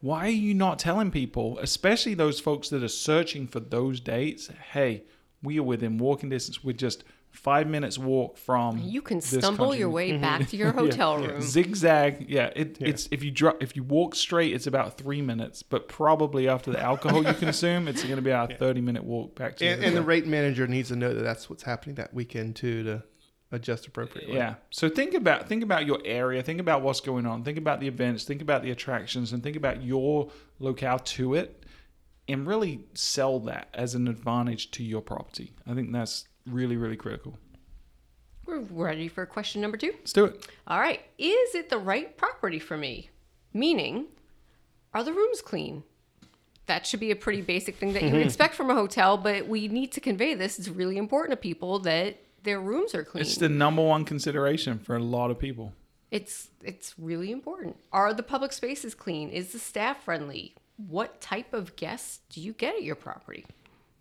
[0.02, 4.50] why are you not telling people, especially those folks that are searching for those dates,
[4.72, 5.04] hey,
[5.42, 6.64] we are within walking distance.
[6.64, 7.04] We're just
[7.40, 8.78] five minutes walk from.
[8.80, 9.80] You can this stumble country.
[9.80, 10.22] your way mm-hmm.
[10.22, 11.42] back to your hotel room.
[11.42, 12.52] Zigzag, yeah.
[12.56, 15.64] It, It's if you drop if you walk straight, it's about three minutes.
[15.64, 19.04] But probably after the alcohol you consume, it's going to be about a thirty minute
[19.04, 19.68] walk back to.
[19.68, 22.84] And, and the rate manager needs to know that that's what's happening that weekend too
[22.84, 23.04] to
[23.52, 24.36] adjust appropriately.
[24.36, 24.56] Yeah.
[24.70, 27.88] So think about think about your area, think about what's going on, think about the
[27.88, 31.66] events, think about the attractions, and think about your locale to it,
[32.28, 35.54] and really sell that as an advantage to your property.
[35.66, 37.38] I think that's really really critical.
[38.46, 39.94] We're ready for question number two.
[40.00, 40.48] Let's do it.
[40.68, 41.02] All right.
[41.20, 43.12] Is it the right property for me?
[43.54, 44.08] Meaning,
[44.92, 45.84] are the rooms clean?
[46.66, 48.28] That should be a pretty basic thing that you would mm-hmm.
[48.28, 50.58] expect from a hotel, but we need to convey this.
[50.58, 53.22] It's really important to people that their rooms are clean.
[53.22, 55.74] It's the number one consideration for a lot of people.
[56.12, 57.76] It's it's really important.
[57.92, 59.30] Are the public spaces clean?
[59.30, 60.56] Is the staff friendly?
[60.78, 63.46] What type of guests do you get at your property?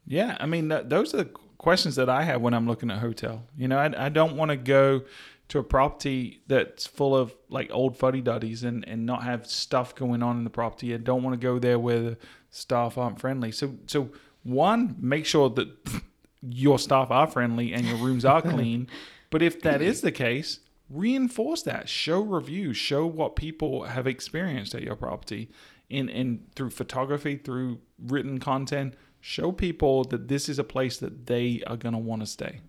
[0.07, 2.99] Yeah, I mean, th- those are the questions that I have when I'm looking at
[2.99, 3.43] hotel.
[3.57, 5.03] You know, I, I don't want to go
[5.49, 9.95] to a property that's full of like old fuddy duddies and, and not have stuff
[9.95, 10.95] going on in the property.
[10.95, 12.19] I don't want to go there where the
[12.51, 13.51] staff aren't friendly.
[13.51, 14.11] So, so
[14.43, 15.69] one, make sure that
[16.43, 18.89] your staff are friendly and your rooms are clean.
[19.31, 21.89] but if that is the case, reinforce that.
[21.89, 22.77] Show reviews.
[22.77, 25.51] Show what people have experienced at your property
[25.89, 28.95] in, in through photography, through written content.
[29.21, 32.61] Show people that this is a place that they are going to want to stay.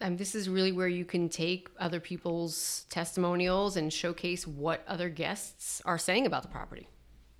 [0.00, 5.10] And this is really where you can take other people's testimonials and showcase what other
[5.10, 6.88] guests are saying about the property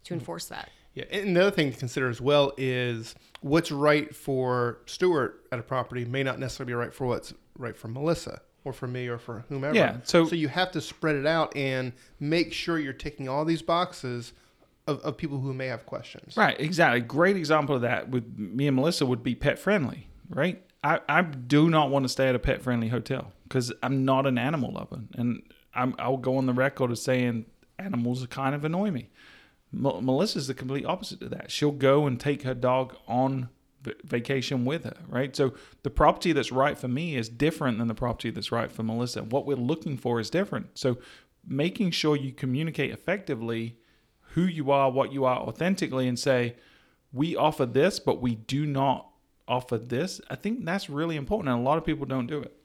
[0.05, 0.21] to mm-hmm.
[0.21, 0.69] enforce that.
[0.93, 5.59] Yeah, and the other thing to consider as well is what's right for Stuart at
[5.59, 9.07] a property may not necessarily be right for what's right for Melissa or for me
[9.07, 9.75] or for whomever.
[9.75, 13.45] Yeah, so- so you have to spread it out and make sure you're ticking all
[13.45, 14.33] these boxes
[14.91, 16.37] of, of people who may have questions.
[16.37, 17.01] Right, exactly.
[17.01, 20.63] Great example of that with me and Melissa would be pet friendly, right?
[20.83, 24.27] I, I do not want to stay at a pet friendly hotel because I'm not
[24.27, 25.01] an animal lover.
[25.15, 25.43] And
[25.75, 27.47] I'm, I'll go on the record as saying
[27.79, 29.11] animals kind of annoy me.
[29.73, 31.51] M- Melissa's the complete opposite of that.
[31.51, 33.51] She'll go and take her dog on
[33.83, 35.35] v- vacation with her, right?
[35.37, 38.83] So the property that's right for me is different than the property that's right for
[38.83, 39.23] Melissa.
[39.23, 40.79] What we're looking for is different.
[40.79, 40.99] So
[41.47, 43.77] making sure you communicate effectively
[44.35, 46.57] who you are, what you are authentically, and say,
[47.13, 49.09] we offer this, but we do not
[49.49, 50.21] offer this.
[50.31, 52.57] I think that's really important, and a lot of people don't do it.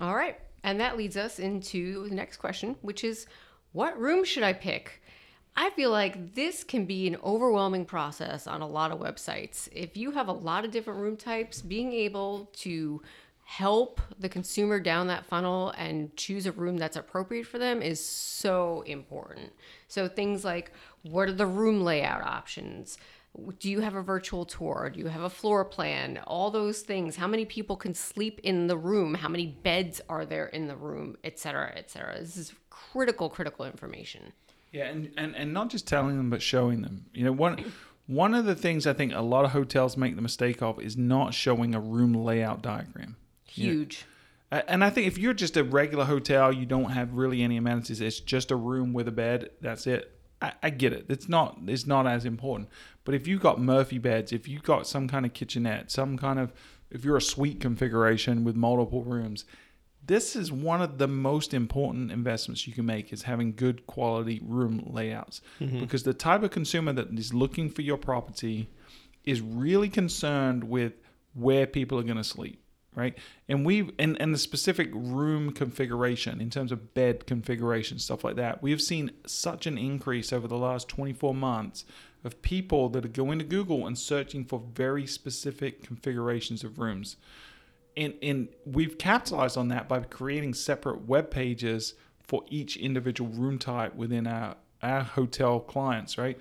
[0.00, 0.38] All right.
[0.64, 3.26] And that leads us into the next question, which is
[3.72, 5.02] what room should I pick?
[5.56, 9.68] I feel like this can be an overwhelming process on a lot of websites.
[9.72, 13.02] If you have a lot of different room types, being able to
[13.44, 18.04] help the consumer down that funnel and choose a room that's appropriate for them is
[18.04, 19.52] so important.
[19.88, 22.98] So things like what are the room layout options?
[23.58, 24.90] Do you have a virtual tour?
[24.92, 26.20] Do you have a floor plan?
[26.26, 27.16] All those things.
[27.16, 29.14] How many people can sleep in the room?
[29.14, 32.18] How many beds are there in the room, et cetera, et cetera.
[32.20, 34.32] This is critical, critical information.
[34.70, 37.06] Yeah, and, and, and not just telling them, but showing them.
[37.12, 37.72] You know, one
[38.06, 40.96] one of the things I think a lot of hotels make the mistake of is
[40.96, 43.16] not showing a room layout diagram.
[43.52, 44.04] Huge.
[44.50, 47.56] A- And I think if you're just a regular hotel, you don't have really any
[47.56, 48.00] amenities.
[48.00, 49.50] It's just a room with a bed.
[49.60, 50.18] That's it.
[50.40, 51.06] I, I get it.
[51.08, 51.58] It's not.
[51.66, 52.68] It's not as important.
[53.04, 56.38] But if you've got Murphy beds, if you've got some kind of kitchenette, some kind
[56.38, 56.52] of,
[56.90, 59.44] if you're a suite configuration with multiple rooms,
[60.04, 64.40] this is one of the most important investments you can make is having good quality
[64.44, 65.78] room layouts mm-hmm.
[65.78, 68.68] because the type of consumer that is looking for your property
[69.24, 70.94] is really concerned with
[71.34, 72.61] where people are going to sleep
[72.94, 73.16] right
[73.48, 78.36] and we and, and the specific room configuration in terms of bed configuration stuff like
[78.36, 81.84] that we have seen such an increase over the last 24 months
[82.24, 87.16] of people that are going to google and searching for very specific configurations of rooms
[87.96, 93.58] and and we've capitalized on that by creating separate web pages for each individual room
[93.58, 96.38] type within our our hotel clients, right?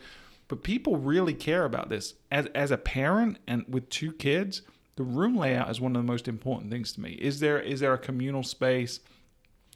[0.47, 2.15] But people really care about this.
[2.31, 4.61] As as a parent and with two kids,
[4.95, 7.11] the room layout is one of the most important things to me.
[7.13, 8.99] Is there is there a communal space?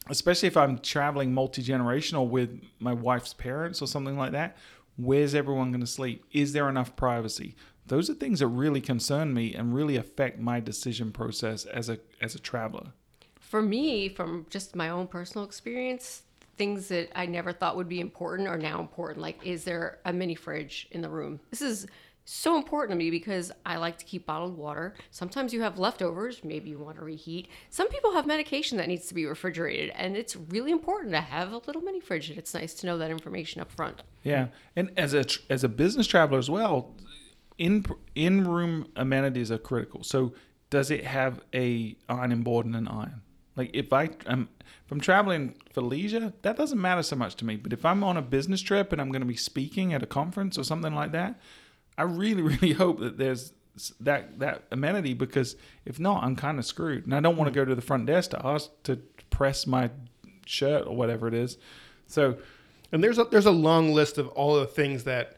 [0.08, 4.56] Especially if I'm traveling multi generational with my wife's parents or something like that,
[4.97, 6.25] where's everyone going to sleep?
[6.32, 7.56] Is there enough privacy?
[7.88, 11.99] Those are things that really concern me and really affect my decision process as a
[12.21, 12.91] as a traveler.
[13.39, 16.23] For me, from just my own personal experience,
[16.58, 19.21] things that I never thought would be important are now important.
[19.21, 21.39] Like, is there a mini fridge in the room?
[21.51, 21.88] This is
[22.25, 24.95] so important to me because I like to keep bottled water.
[25.11, 27.47] Sometimes you have leftovers, maybe you want to reheat.
[27.69, 31.53] Some people have medication that needs to be refrigerated, and it's really important to have
[31.53, 32.29] a little mini fridge.
[32.29, 34.02] And it's nice to know that information up front.
[34.23, 36.95] Yeah, and as a as a business traveler as well,
[37.60, 37.85] in
[38.15, 40.04] in room amenities are critical.
[40.04, 40.33] So,
[40.71, 43.21] does it have a ironing board and an iron?
[43.56, 44.50] Like if I am
[44.85, 47.56] if I'm traveling for leisure, that doesn't matter so much to me.
[47.56, 50.08] But if I'm on a business trip and I'm going to be speaking at a
[50.08, 51.39] conference or something like that,
[51.98, 53.54] I really really hope that there's
[54.00, 57.06] that that amenity because if not, I'm kind of screwed.
[57.06, 57.65] And I don't want to hmm.
[57.65, 58.98] go to the front desk to ask to
[59.29, 59.89] press my
[60.46, 61.58] shirt or whatever it is.
[62.08, 62.37] So
[62.91, 65.37] And there's a there's a long list of all the things that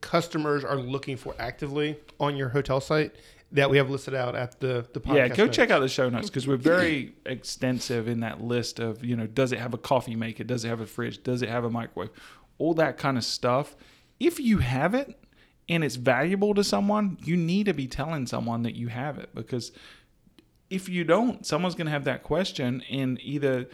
[0.00, 3.14] customers are looking for actively on your hotel site.
[3.50, 5.14] that we have listed out at the the podcast.
[5.14, 5.56] yeah, go notes.
[5.56, 9.26] check out the show notes because we're very extensive in that list of you know,
[9.26, 10.44] does it have a coffee maker?
[10.44, 11.22] Does it have a fridge?
[11.22, 12.10] Does it have a microwave?
[12.58, 13.76] All that kind of stuff.
[14.20, 15.16] If you have it
[15.68, 19.34] and it's valuable to someone, you need to be telling someone that you have it
[19.34, 19.72] because
[20.70, 23.68] if you don't, someone's going to have that question and either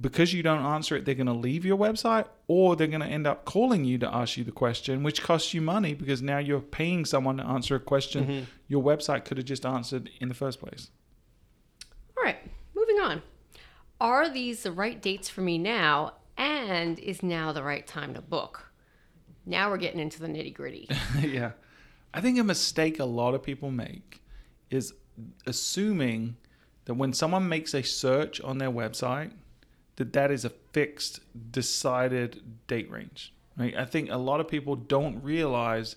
[0.00, 3.06] because you don't answer it, they're going to leave your website or they're going to
[3.06, 6.38] end up calling you to ask you the question, which costs you money because now
[6.38, 8.44] you're paying someone to answer a question mm-hmm.
[8.68, 10.90] your website could have just answered in the first place.
[12.16, 12.38] All right,
[12.74, 13.22] moving on.
[14.00, 16.14] Are these the right dates for me now?
[16.36, 18.65] And is now the right time to book?
[19.46, 20.88] Now we're getting into the nitty gritty.
[21.20, 21.52] yeah.
[22.12, 24.20] I think a mistake a lot of people make
[24.70, 24.92] is
[25.46, 26.36] assuming
[26.86, 29.32] that when someone makes a search on their website,
[29.96, 31.20] that that is a fixed,
[31.50, 33.32] decided date range.
[33.56, 33.74] Right?
[33.76, 35.96] I think a lot of people don't realize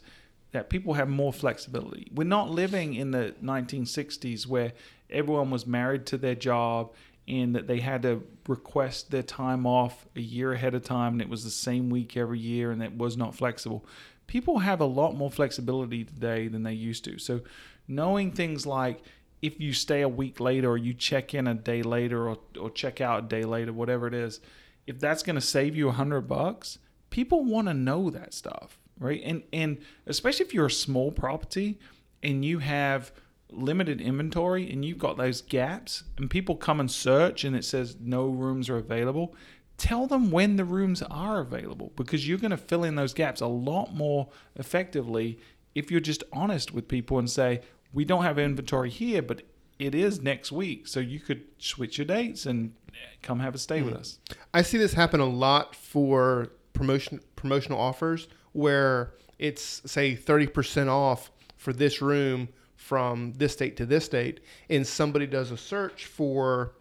[0.52, 2.10] that people have more flexibility.
[2.14, 4.74] We're not living in the 1960s where
[5.10, 6.93] everyone was married to their job
[7.30, 11.22] and that they had to request their time off a year ahead of time and
[11.22, 13.86] it was the same week every year and it was not flexible.
[14.28, 17.20] People have a lot more flexibility today than they used to.
[17.20, 17.42] So
[17.88, 19.02] knowing things like
[19.42, 22.70] if you stay a week later or you check in a day later or, or
[22.70, 24.40] check out a day later, whatever it is,
[24.88, 28.80] if that's going to save you a hundred bucks, people want to know that stuff,
[29.00, 29.22] right?
[29.24, 29.78] And and
[30.08, 31.80] especially if you're a small property
[32.24, 33.12] and you have
[33.52, 37.97] limited inventory and you've got those gaps and people come and search and it says
[38.00, 39.36] no rooms are available,
[39.78, 43.41] tell them when the rooms are available because you're going to fill in those gaps
[43.41, 45.39] a lot more effectively
[45.76, 47.62] if you're just honest with people and say,
[47.93, 49.41] we don't have inventory here, but
[49.80, 50.88] it is next week.
[50.88, 52.74] So you could switch your dates and
[53.22, 54.00] come have a stay with hmm.
[54.00, 54.20] us.
[54.54, 61.32] I see this happen a lot for promotion promotional offers where it's say 30% off
[61.58, 62.50] for this room
[62.90, 64.40] from this date to this date
[64.72, 66.74] and somebody does a search for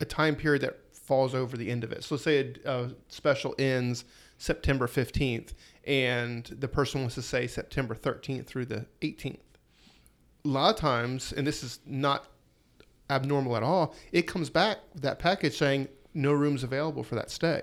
[0.00, 2.04] a time period that falls over the end of it.
[2.04, 4.04] So say a, a special ends
[4.38, 5.54] September 15th
[5.88, 9.40] and the person wants to say September 13th through the 18th.
[10.44, 12.28] A lot of times, and this is not
[13.10, 17.62] abnormal at all, it comes back that package saying no rooms available for that stay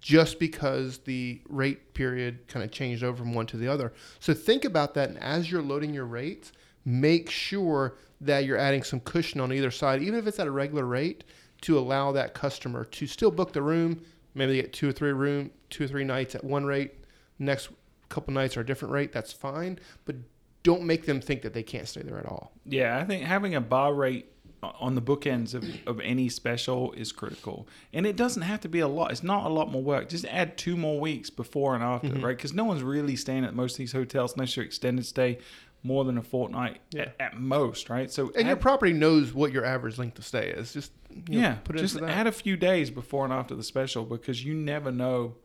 [0.00, 3.92] just because the rate period kind of changed over from one to the other.
[4.20, 6.52] So think about that and as you're loading your rates,
[6.84, 10.50] make sure that you're adding some cushion on either side, even if it's at a
[10.50, 11.24] regular rate,
[11.62, 14.02] to allow that customer to still book the room.
[14.34, 16.94] Maybe they get two or three room, two or three nights at one rate,
[17.38, 17.68] next
[18.08, 19.12] couple nights are a different rate.
[19.12, 20.16] That's fine, but
[20.62, 22.52] don't make them think that they can't stay there at all.
[22.64, 24.28] Yeah, I think having a bar rate
[24.62, 27.66] on the bookends of, of any special is critical.
[27.92, 29.10] And it doesn't have to be a lot.
[29.10, 30.08] It's not a lot more work.
[30.08, 32.24] Just add two more weeks before and after, mm-hmm.
[32.24, 32.36] right?
[32.36, 35.38] Because no one's really staying at most of these hotels unless you're extended stay
[35.82, 38.10] more than a fortnight at, at most, right?
[38.10, 40.72] So And your property knows what your average length of stay is.
[40.72, 42.08] Just you know, yeah, put it just that.
[42.08, 45.36] add a few days before and after the special because you never know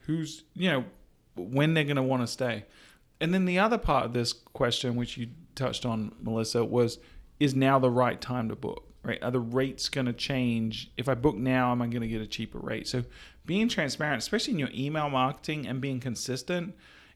[0.00, 0.84] who's you know
[1.36, 2.64] when they're going to want to stay.
[3.20, 6.98] And then the other part of this question, which you touched on, Melissa, was
[7.40, 8.84] is now the right time to book?
[9.02, 9.22] Right?
[9.22, 10.90] Are the rates going to change?
[10.96, 12.88] If I book now, am I going to get a cheaper rate?
[12.88, 13.04] So
[13.44, 16.74] being transparent, especially in your email marketing and being consistent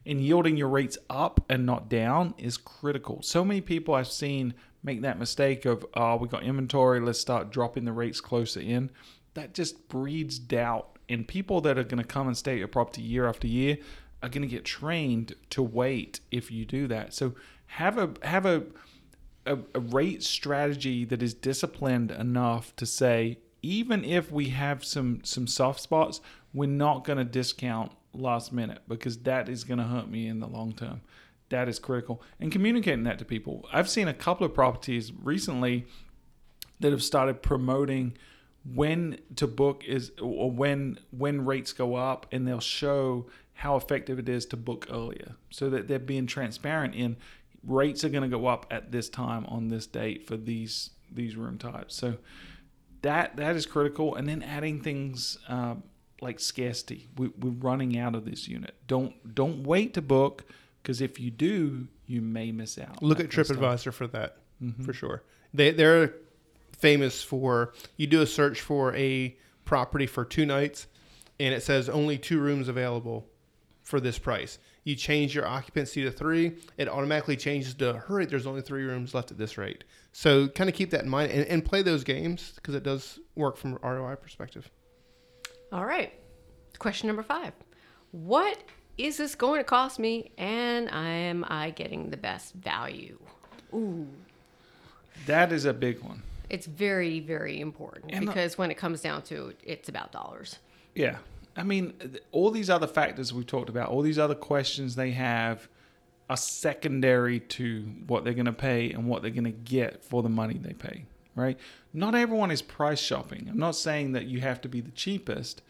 [0.09, 3.21] and yielding your rates up and not down is critical.
[3.21, 7.51] So many people I've seen make that mistake of, oh, we got inventory, let's start
[7.51, 8.89] dropping the rates closer in.
[9.35, 10.97] That just breeds doubt.
[11.07, 13.77] And people that are going to come and stay at your property year after year
[14.23, 17.13] are going to get trained to wait if you do that.
[17.13, 17.35] So
[17.67, 18.63] have a have a
[19.45, 25.21] a, a rate strategy that is disciplined enough to say even if we have some
[25.23, 26.21] some soft spots,
[26.53, 30.39] we're not going to discount last minute because that is going to hurt me in
[30.39, 31.01] the long term.
[31.49, 32.21] That is critical.
[32.39, 33.67] And communicating that to people.
[33.73, 35.87] I've seen a couple of properties recently
[36.79, 38.17] that have started promoting
[38.73, 44.19] when to book is or when when rates go up and they'll show how effective
[44.19, 47.15] it is to book earlier so that they're being transparent in
[47.65, 51.35] rates are going to go up at this time on this date for these these
[51.35, 52.17] room types so
[53.01, 55.75] that that is critical and then adding things uh,
[56.21, 60.45] like scarcity we, we're running out of this unit don't don't wait to book
[60.81, 63.57] because if you do you may miss out Look at kind of stuff.
[63.57, 64.83] TripAdvisor for that, Mm-hmm.
[64.83, 65.23] for sure.
[65.53, 66.13] They they're
[66.77, 70.87] famous for you do a search for a property for two nights,
[71.39, 73.25] and it says only two rooms available
[73.83, 74.59] for this price.
[74.83, 78.25] You change your occupancy to three, it automatically changes to hurry.
[78.25, 79.83] There's only three rooms left at this rate.
[80.11, 83.19] So kind of keep that in mind and, and play those games because it does
[83.35, 84.69] work from an ROI perspective.
[85.71, 86.13] All right.
[86.79, 87.53] Question number five.
[88.11, 88.57] What
[88.97, 93.17] is this going to cost me and am I getting the best value?
[93.73, 94.07] Ooh.
[95.25, 96.23] That is a big one.
[96.49, 100.11] It's very, very important And the- because when it comes down to it, it's about
[100.11, 100.57] dollars.
[100.95, 101.17] Yeah.
[101.55, 101.93] I mean,
[102.31, 105.67] all these other factors we've talked about, all these other questions they have
[106.29, 110.23] are secondary to what they're going to pay and what they're going to get for
[110.23, 111.05] the money they pay,
[111.35, 111.57] right?
[111.93, 113.47] Not everyone is price shopping.
[113.49, 115.61] I'm not saying that you have to be the cheapest,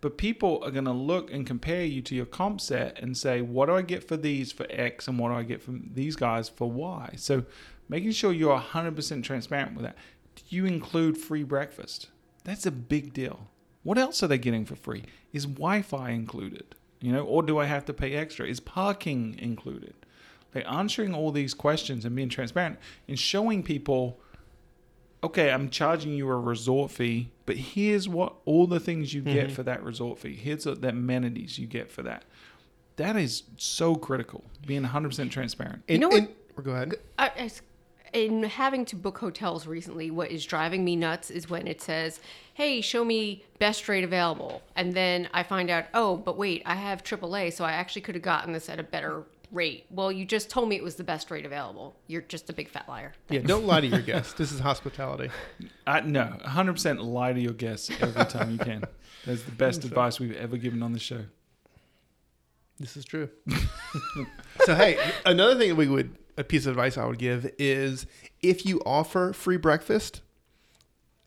[0.00, 3.42] but people are going to look and compare you to your comp set and say,
[3.42, 6.16] what do I get for these for X and what do I get from these
[6.16, 7.14] guys for Y?
[7.16, 7.44] So
[7.88, 9.96] making sure you're 100% transparent with that.
[10.36, 12.08] Do you include free breakfast?
[12.44, 13.48] That's a big deal.
[13.82, 15.04] What else are they getting for free?
[15.32, 16.74] Is Wi-Fi included?
[17.00, 18.46] You know, or do I have to pay extra?
[18.46, 19.94] Is parking included?
[20.54, 24.20] Like answering all these questions and being transparent and showing people,
[25.22, 29.46] okay, I'm charging you a resort fee, but here's what all the things you get
[29.46, 29.54] mm-hmm.
[29.54, 30.34] for that resort fee.
[30.34, 32.24] Here's the, the amenities you get for that.
[32.96, 34.44] That is so critical.
[34.66, 35.82] Being 100% transparent.
[35.88, 36.94] And, know what- and- or go ahead.
[37.18, 37.62] I, I s-
[38.12, 42.18] in having to book hotels recently, what is driving me nuts is when it says,
[42.54, 46.74] "Hey, show me best rate available," and then I find out, "Oh, but wait, I
[46.74, 50.24] have AAA, so I actually could have gotten this at a better rate." Well, you
[50.24, 51.96] just told me it was the best rate available.
[52.06, 53.12] You're just a big fat liar.
[53.28, 54.32] Yeah, don't lie to your guests.
[54.34, 55.30] This is hospitality.
[55.86, 58.84] I, no, 100% lie to your guests every time you can.
[59.26, 61.24] That's the best advice we've ever given on the show.
[62.78, 63.28] This is true.
[64.64, 68.06] so hey, another thing we would a piece of advice I would give is
[68.42, 70.22] if you offer free breakfast,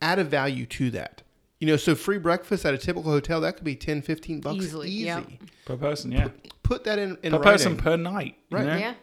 [0.01, 1.21] add a value to that.
[1.59, 4.57] You know, so free breakfast at a typical hotel that could be 10, 15 bucks
[4.57, 5.05] Easily, easy.
[5.05, 5.21] yeah.
[5.65, 6.29] Per person, yeah.
[6.63, 7.43] Put that in in Per writing.
[7.43, 8.35] person per night.
[8.49, 8.65] you Right.
[8.65, 8.77] know?
[8.77, 8.93] Yeah.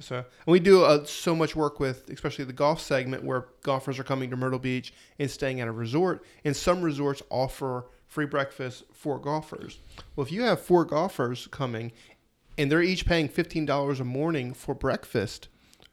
[0.00, 3.96] So, and we do uh, so much work with, especially the golf segment, where golfers
[4.00, 6.24] are coming to Myrtle Beach and staying at a resort.
[6.44, 9.78] And some resorts offer free breakfast for golfers.
[10.16, 11.92] Well, if you have four golfers coming,
[12.58, 15.46] and they're each paying fifteen dollars a morning for breakfast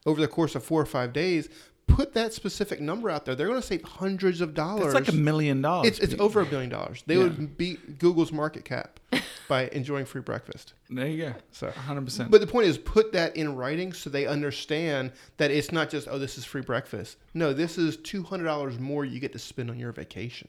[0.04, 1.48] over the course of four or five days,
[1.86, 3.34] put that specific number out there.
[3.34, 4.86] They're going to save hundreds of dollars.
[4.86, 5.88] It's like a million dollars.
[5.88, 7.02] it's it's over a billion dollars.
[7.06, 7.24] They Yeah.
[7.24, 8.98] would beat Google's market cap
[9.48, 10.72] by enjoying free breakfast.
[10.88, 11.34] There you go.
[11.50, 11.68] So.
[11.68, 12.30] 100%.
[12.30, 16.08] But the point is, put that in writing so they understand that it's not just,
[16.10, 17.18] oh, this is free breakfast.
[17.34, 20.48] No, this is $200 more you get to spend on your vacation.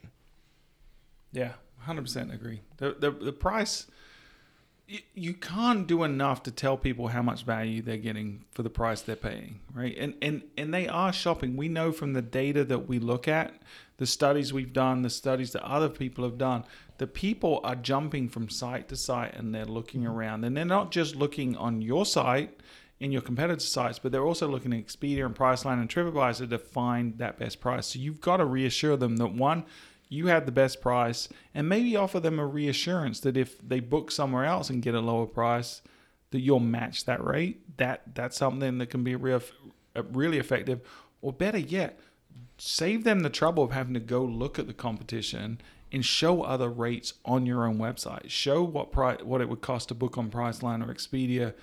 [1.31, 2.61] Yeah, hundred percent agree.
[2.77, 3.87] The the the price
[4.93, 8.69] you, you can't do enough to tell people how much value they're getting for the
[8.69, 9.97] price they're paying, right?
[9.97, 11.57] And and and they are shopping.
[11.57, 13.53] We know from the data that we look at,
[13.97, 16.63] the studies we've done, the studies that other people have done,
[16.99, 20.11] the people are jumping from site to site and they're looking mm-hmm.
[20.11, 20.45] around.
[20.45, 22.59] And they're not just looking on your site
[22.99, 26.59] in your competitor sites, but they're also looking at Expedia and Priceline and TripAdvisor to
[26.59, 27.87] find that best price.
[27.87, 29.65] So you've got to reassure them that one,
[30.13, 34.11] you have the best price, and maybe offer them a reassurance that if they book
[34.11, 35.81] somewhere else and get a lower price,
[36.31, 37.77] that you'll match that rate.
[37.77, 39.41] That that's something that can be real,
[39.95, 40.81] uh, really effective.
[41.21, 41.99] Or better yet,
[42.57, 45.59] save them the trouble of having to go look at the competition
[45.91, 48.29] and show other rates on your own website.
[48.29, 51.53] Show what price what it would cost to book on Priceline or Expedia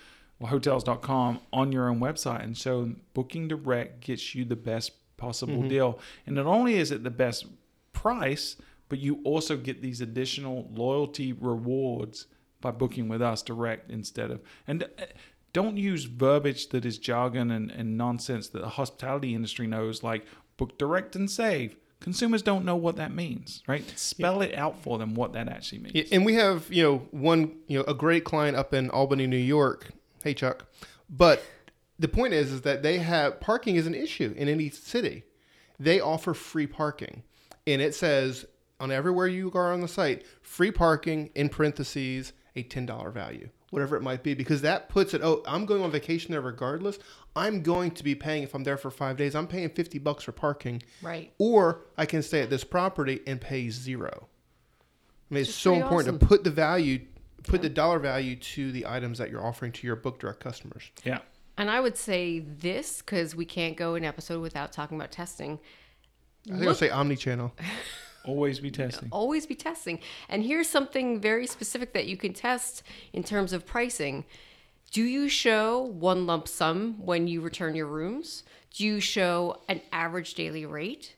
[0.40, 5.62] or hotels.com on your own website and show booking direct gets you the best possible
[5.68, 5.98] deal.
[6.26, 7.46] And not only is it the best
[8.00, 8.56] price,
[8.88, 12.26] but you also get these additional loyalty rewards
[12.62, 15.04] by booking with us direct instead of and uh,
[15.52, 20.24] don't use verbiage that is jargon and, and nonsense that the hospitality industry knows like
[20.56, 24.98] book direct and save consumers don't know what that means right spell it out for
[24.98, 27.94] them what that actually means Yeah, and we have, you know, one, you know, a
[27.94, 29.90] great client up in Albany, New York.
[30.24, 30.66] Hey, Chuck.
[31.08, 31.42] But
[31.98, 35.24] the point is, is that they have parking is an issue in any city.
[35.78, 37.22] They offer free parking,
[37.66, 38.46] and it says
[38.78, 43.48] on everywhere you are on the site, free parking in parentheses a ten dollar value,
[43.70, 45.20] whatever it might be, because that puts it.
[45.22, 46.98] Oh, I'm going on vacation there regardless.
[47.36, 49.34] I'm going to be paying if I'm there for five days.
[49.34, 51.32] I'm paying fifty bucks for parking, Right.
[51.38, 54.26] or I can stay at this property and pay zero.
[55.30, 56.18] I mean, it's Which is so important awesome.
[56.18, 57.06] to put the value,
[57.44, 60.90] put the dollar value to the items that you're offering to your book direct customers.
[61.04, 61.18] yeah
[61.56, 65.60] And I would say this because we can't go an episode without talking about testing.
[66.48, 67.52] I think I'll say omni-channel.
[68.24, 69.98] always be testing always be testing.
[70.28, 72.82] And here's something very specific that you can test
[73.12, 74.24] in terms of pricing.
[74.90, 78.42] Do you show one lump sum when you return your rooms?
[78.74, 81.14] Do you show an average daily rate?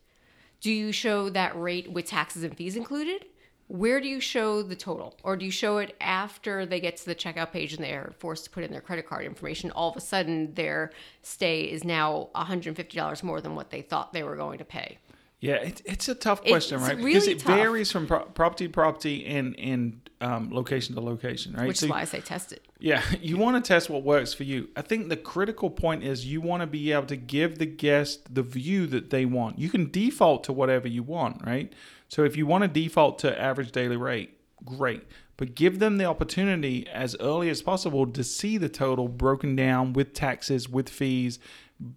[0.61, 3.25] Do you show that rate with taxes and fees included?
[3.69, 5.17] Where do you show the total?
[5.23, 8.45] Or do you show it after they get to the checkout page and they're forced
[8.45, 9.71] to put in their credit card information?
[9.71, 10.93] All of a sudden, their
[11.23, 14.99] stay is now $150 more than what they thought they were going to pay.
[15.43, 16.97] Yeah, it, it's a tough It's question, right?
[16.97, 17.57] because it tough.
[17.57, 21.67] varies from pro- property to property and and um, location to location, right?
[21.67, 22.65] Which So is why I say test it.
[22.79, 24.69] Yeah, you want to test what works for you.
[24.77, 28.33] I think the critical point is you want to be able to give the guest
[28.33, 29.59] the view that they want.
[29.59, 31.73] You can default to whatever you want, right?
[32.09, 35.03] So if you want to default to average daily rate, great.
[35.37, 39.93] But give them the opportunity as early as possible to see the total broken down
[39.93, 41.41] with taxes, with fees,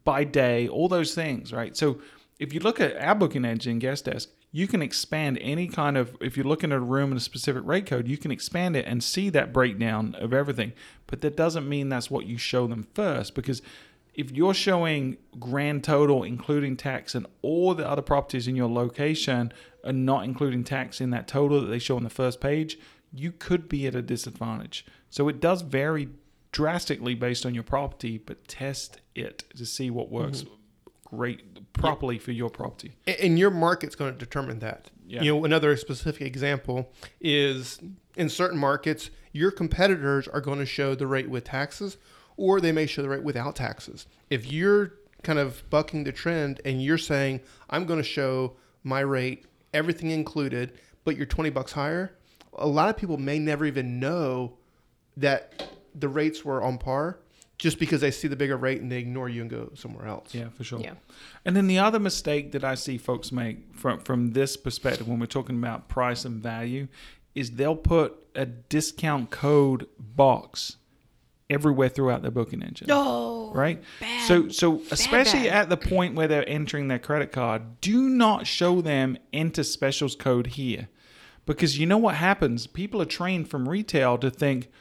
[0.04, 1.78] by day, all those things, right?
[1.78, 2.00] So
[2.40, 6.36] if you look at our booking engine GuestDesk, you can expand any kind of if
[6.36, 9.04] you're looking at a room in a specific rate code, you can expand it and
[9.04, 10.74] see that breakdown of everything.
[11.08, 13.62] But that doesn't mean that's what you show them first because
[14.14, 19.52] if you're showing grand total including tax and all the other properties in your location
[19.84, 22.78] and not including tax in that total that they show on the first page,
[23.14, 24.86] you could be at a disadvantage.
[25.10, 26.10] So it does vary
[26.52, 30.54] drastically based on your property, but test it to see what works mm-hmm.
[31.16, 32.96] great properly for your property.
[33.20, 34.90] And your market's going to determine that.
[35.08, 35.22] Yeah.
[35.22, 37.80] You know, another specific example is
[38.16, 41.98] in certain markets, your competitors are going to show the rate with taxes,
[42.38, 44.08] or they may show the rate without taxes.
[44.30, 49.02] If you're kind of bucking the trend and you're saying, I'm going to show my
[49.02, 50.74] rate, everything included,
[51.04, 52.16] but you're 20 bucks higher,
[52.54, 54.58] a lot of people may never even know
[55.18, 57.20] that the rates were on par
[57.58, 60.34] just because they see the bigger rate and they ignore you and go somewhere else.
[60.34, 60.80] Yeah, for sure.
[60.80, 60.94] Yeah.
[61.46, 65.20] And then the other mistake that I see folks make from from this perspective when
[65.20, 66.88] we're talking about price and value
[67.34, 70.78] is they'll put a discount code box
[71.50, 72.88] everywhere throughout their booking engine.
[72.88, 73.52] No.
[73.54, 73.82] Right?
[74.00, 74.28] Bad.
[74.28, 75.64] So so especially bad.
[75.64, 80.16] at the point where they're entering their credit card, do not show them enter specials
[80.16, 80.90] code here.
[81.46, 82.66] Because you know what happens?
[82.66, 84.72] People are trained from retail to think,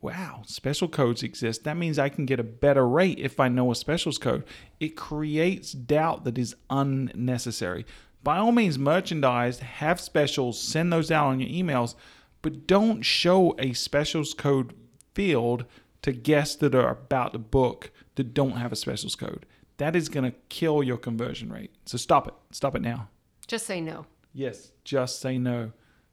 [0.00, 1.64] wow, special codes exist.
[1.64, 4.44] That means I can get a better rate if I know a specials code.
[4.78, 7.84] It creates doubt that is unnecessary.
[8.22, 11.94] By all means, merchandise, have specials, send those out on your emails,
[12.42, 14.74] but don't show a specials code
[15.14, 15.64] field
[16.02, 19.46] to guests that are about to book that don't have a specials code.
[19.76, 21.70] That is going to kill your conversion rate.
[21.86, 22.34] So stop it.
[22.52, 23.08] Stop it now.
[23.46, 24.06] Just say no.
[24.32, 25.72] Yes, just say no,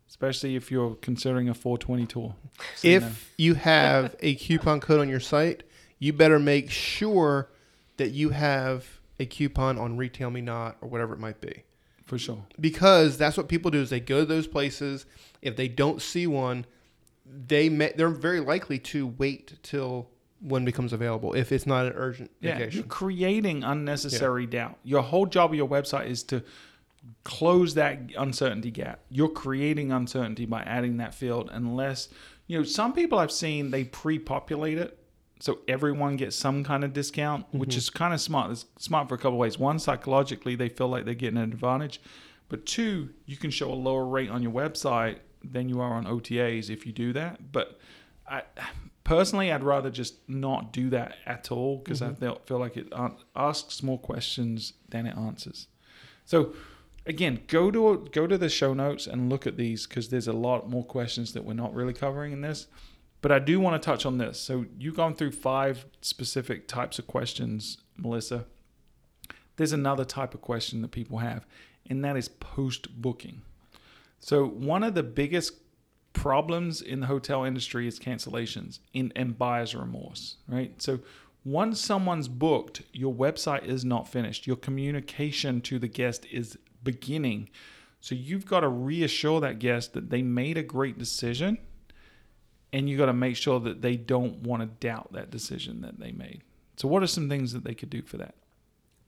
[0.09, 2.35] especially if you're considering a 420 tour.
[2.83, 3.09] If no.
[3.37, 5.63] you have a coupon code on your site,
[5.99, 7.49] you better make sure
[7.97, 11.63] that you have a coupon on RetailMeNot or whatever it might be.
[12.05, 12.45] for sure.
[12.59, 15.05] Because that's what people do is they go to those places.
[15.41, 16.65] If they don't see one,
[17.25, 21.93] they may, they're very likely to wait till one becomes available if it's not an
[21.95, 24.77] urgent Yeah, you're creating unnecessary doubt.
[24.83, 26.43] Your whole job of your website is to
[27.23, 29.01] close that uncertainty gap.
[29.09, 32.09] You're creating uncertainty by adding that field unless,
[32.47, 34.99] you know, some people I've seen they pre-populate it
[35.39, 37.77] so everyone gets some kind of discount, which mm-hmm.
[37.77, 38.51] is kind of smart.
[38.51, 39.59] It's smart for a couple of ways.
[39.59, 42.01] One, psychologically they feel like they're getting an advantage,
[42.49, 46.05] but two, you can show a lower rate on your website than you are on
[46.05, 47.51] OTAs if you do that.
[47.51, 47.79] But
[48.27, 48.43] I
[49.03, 52.15] personally, I'd rather just not do that at all because I mm-hmm.
[52.15, 52.91] feel, feel like it
[53.35, 55.67] asks more questions than it answers.
[56.25, 56.53] So
[57.07, 60.33] again, go to go to the show notes and look at these because there's a
[60.33, 62.67] lot more questions that we're not really covering in this.
[63.21, 64.39] But I do want to touch on this.
[64.39, 68.45] So you've gone through five specific types of questions, Melissa.
[69.55, 71.47] There's another type of question that people have,
[71.89, 73.41] and that is post booking.
[74.19, 75.53] So one of the biggest
[76.13, 80.79] problems in the hotel industry is cancellations in, and buyer's remorse, right?
[80.79, 80.99] So
[81.43, 84.45] once someone's booked, your website is not finished.
[84.45, 86.57] Your communication to the guest is
[86.91, 87.49] beginning.
[87.99, 91.57] So you've got to reassure that guest that they made a great decision
[92.71, 95.99] and you got to make sure that they don't want to doubt that decision that
[95.99, 96.43] they made.
[96.77, 98.35] So what are some things that they could do for that?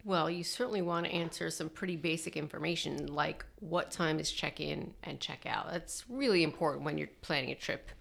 [0.04, 4.60] Well, you certainly want to answer some pretty basic information like what time is check
[4.60, 5.72] in and check out.
[5.72, 7.92] That's really important when you're planning a trip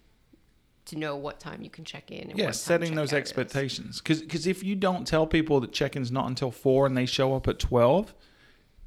[0.86, 4.00] to know what time you can check in and Yeah, setting those expectations.
[4.00, 7.46] Because if you don't tell people that check-in's not until four and they show up
[7.46, 8.14] at twelve,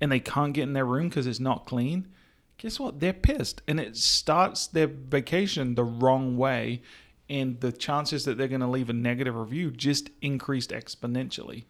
[0.02, 2.08] and they can't get in their room because it's not clean,
[2.58, 3.00] guess what?
[3.00, 6.82] They're pissed, and it starts their vacation the wrong way,
[7.30, 11.66] and the chances that they're going to leave a negative review just increased exponentially.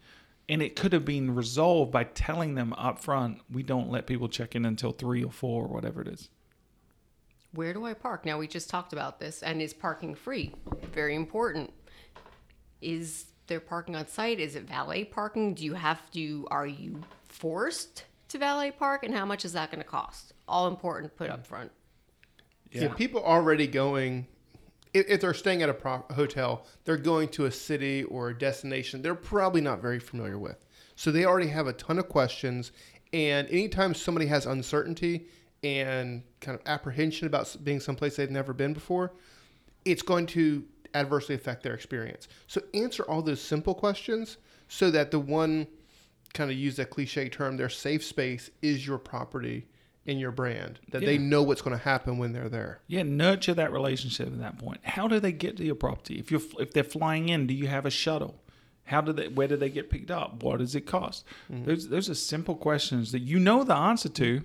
[0.49, 4.27] And it could have been resolved by telling them up front, we don't let people
[4.27, 6.29] check in until three or four or whatever it is.
[7.53, 8.25] Where do I park?
[8.25, 10.53] Now we just talked about this and is parking free?
[10.93, 11.71] Very important.
[12.81, 14.39] Is there parking on site?
[14.39, 15.53] Is it valet parking?
[15.53, 19.71] Do you have to are you forced to valet park and how much is that
[19.71, 20.33] going to cost?
[20.47, 21.47] All important put up mm.
[21.47, 21.71] front.
[22.71, 22.87] Yeah.
[22.89, 24.27] people already going,
[24.93, 28.37] if, if they're staying at a pro- hotel, they're going to a city or a
[28.37, 30.65] destination they're probably not very familiar with.
[30.95, 32.71] So they already have a ton of questions,
[33.13, 35.27] And anytime somebody has uncertainty
[35.63, 39.13] and kind of apprehension about being someplace they've never been before,
[39.83, 40.63] it's going to
[40.93, 42.27] adversely affect their experience.
[42.47, 45.67] So answer all those simple questions so that the one
[46.33, 49.67] kind of use that cliche term, their safe space is your property
[50.05, 50.79] and your brand.
[50.91, 52.81] That they know what's going to happen when they're there.
[52.87, 54.81] Yeah, nurture that relationship at that point.
[54.83, 56.19] How do they get to your property?
[56.19, 58.41] If you're if they're flying in, do you have a shuttle?
[58.85, 59.27] How do they?
[59.27, 60.43] Where do they get picked up?
[60.43, 61.25] What does it cost?
[61.51, 61.65] Mm-hmm.
[61.65, 64.43] Those those are simple questions that you know the answer to,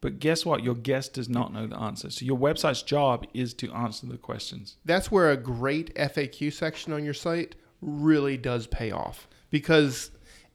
[0.00, 0.62] but guess what?
[0.62, 2.10] Your guest does not know the answer.
[2.10, 4.76] So your website's job is to answer the questions.
[4.84, 10.10] That's where a great FAQ section on your site really does pay off because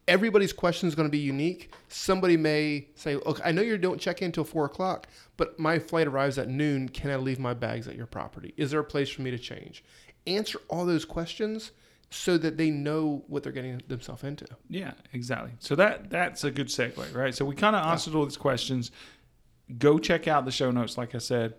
[0.08, 1.74] everybody's question is going to be unique.
[1.90, 5.80] Somebody may say, "Okay, I know you don't check in until four o'clock, but my
[5.80, 6.90] flight arrives at noon.
[6.90, 8.54] Can I leave my bags at your property?
[8.58, 9.84] Is there a place for me to change?"
[10.26, 11.72] Answer all those questions
[12.10, 14.46] so that they know what they're getting themselves into.
[14.70, 15.52] Yeah, exactly.
[15.60, 17.36] So that that's a good segue, right?
[17.36, 18.92] So we kind of answered all these questions.
[19.78, 21.56] Go check out the show notes, like I said.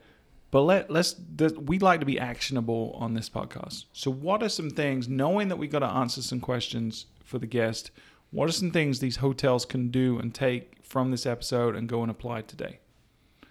[0.51, 3.85] But let let's th- we like to be actionable on this podcast.
[3.93, 7.47] So what are some things, knowing that we got to answer some questions for the
[7.47, 7.91] guest?
[8.31, 12.03] What are some things these hotels can do and take from this episode and go
[12.03, 12.81] and apply today?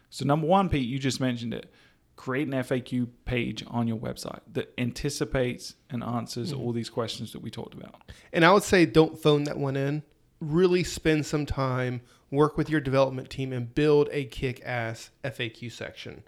[0.10, 1.72] So number one, Pete, you just mentioned it.
[2.16, 6.62] Create an FAQ page on your website that anticipates and answers mm-hmm.
[6.62, 8.12] all these questions that we talked about.
[8.34, 10.04] And I would say don't phone that one in.
[10.40, 15.72] Really spend some time, work with your development team, and build a kick ass FAQ
[15.72, 16.24] section.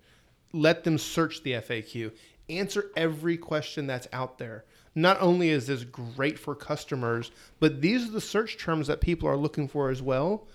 [0.53, 2.11] Let them search the FAQ.
[2.49, 4.65] Answer every question that's out there.
[5.01, 9.29] Not only is this great for customers, but these are the search terms that people
[9.29, 10.47] are looking for as well.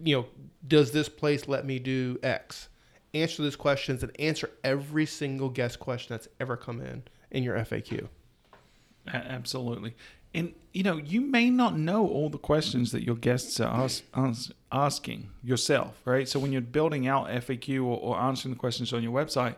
[0.00, 0.26] You know,
[0.66, 2.68] does this place let me do X?
[3.14, 7.56] Answer those questions and answer every single guest question that's ever come in in your
[7.56, 8.08] FAQ.
[9.06, 9.94] Absolutely.
[10.34, 14.02] And you know, you may not know all the questions that your guests are ask,
[14.12, 16.28] ask, asking yourself, right?
[16.28, 19.54] So when you're building out FAQ or, or answering the questions on your website,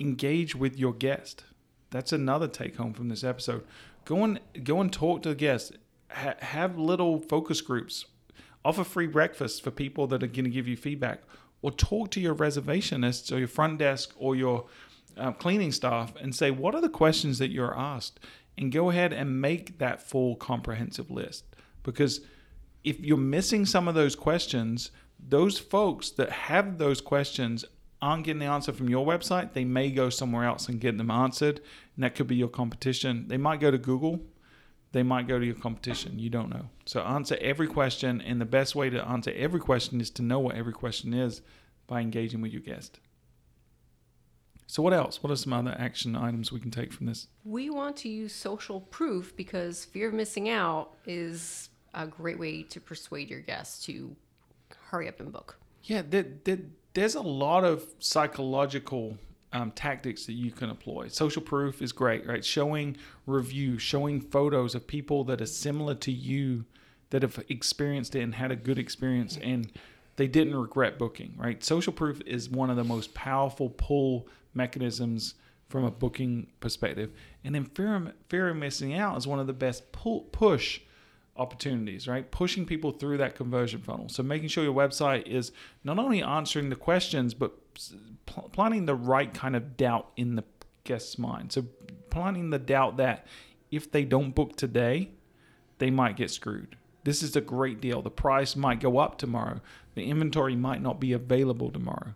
[0.00, 1.44] engage with your guest.
[1.90, 3.64] That's another take home from this episode.
[4.04, 5.72] Go and go and talk to the guests.
[6.10, 8.06] Ha- have little focus groups.
[8.64, 11.22] Offer free breakfast for people that are going to give you feedback,
[11.62, 14.66] or talk to your reservationists or your front desk or your
[15.16, 18.20] uh, cleaning staff and say, what are the questions that you're asked?
[18.58, 21.44] And go ahead and make that full comprehensive list.
[21.82, 22.20] Because
[22.84, 27.64] if you're missing some of those questions, those folks that have those questions
[28.06, 29.52] aren't getting the answer from your website.
[29.52, 31.60] They may go somewhere else and get them answered.
[31.94, 33.26] And that could be your competition.
[33.28, 34.20] They might go to Google.
[34.92, 36.18] They might go to your competition.
[36.18, 36.70] You don't know.
[36.86, 38.20] So answer every question.
[38.20, 41.42] And the best way to answer every question is to know what every question is
[41.86, 43.00] by engaging with your guest.
[44.68, 45.22] So, what else?
[45.22, 47.28] What are some other action items we can take from this?
[47.44, 52.62] We want to use social proof because fear of missing out is a great way
[52.64, 54.16] to persuade your guests to
[54.90, 55.58] hurry up and book.
[55.84, 56.58] Yeah, there, there,
[56.96, 59.18] there's a lot of psychological
[59.52, 61.08] um, tactics that you can employ.
[61.08, 62.42] Social proof is great, right?
[62.42, 66.64] Showing reviews, showing photos of people that are similar to you
[67.10, 69.70] that have experienced it and had a good experience and
[70.16, 71.62] they didn't regret booking, right?
[71.62, 75.34] Social proof is one of the most powerful pull mechanisms
[75.68, 77.10] from a booking perspective.
[77.44, 80.80] And then fear fear of missing out is one of the best pull, push
[81.38, 82.30] opportunities, right?
[82.30, 84.08] Pushing people through that conversion funnel.
[84.08, 85.52] So making sure your website is
[85.84, 87.52] not only answering the questions, but
[88.26, 90.44] pl- planting the right kind of doubt in the
[90.84, 91.52] guest's mind.
[91.52, 91.66] So
[92.10, 93.26] planting the doubt that
[93.70, 95.10] if they don't book today,
[95.78, 96.76] they might get screwed.
[97.04, 98.02] This is a great deal.
[98.02, 99.60] The price might go up tomorrow.
[99.94, 102.14] The inventory might not be available tomorrow.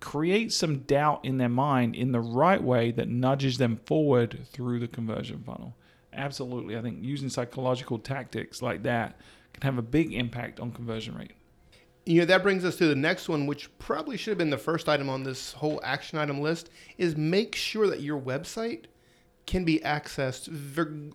[0.00, 4.80] Create some doubt in their mind in the right way that nudges them forward through
[4.80, 5.76] the conversion funnel
[6.14, 6.76] absolutely.
[6.76, 9.18] I think using psychological tactics like that
[9.52, 11.32] can have a big impact on conversion rate.
[12.06, 14.58] You know, that brings us to the next one, which probably should have been the
[14.58, 18.84] first item on this whole action item list, is make sure that your website
[19.46, 20.48] can be accessed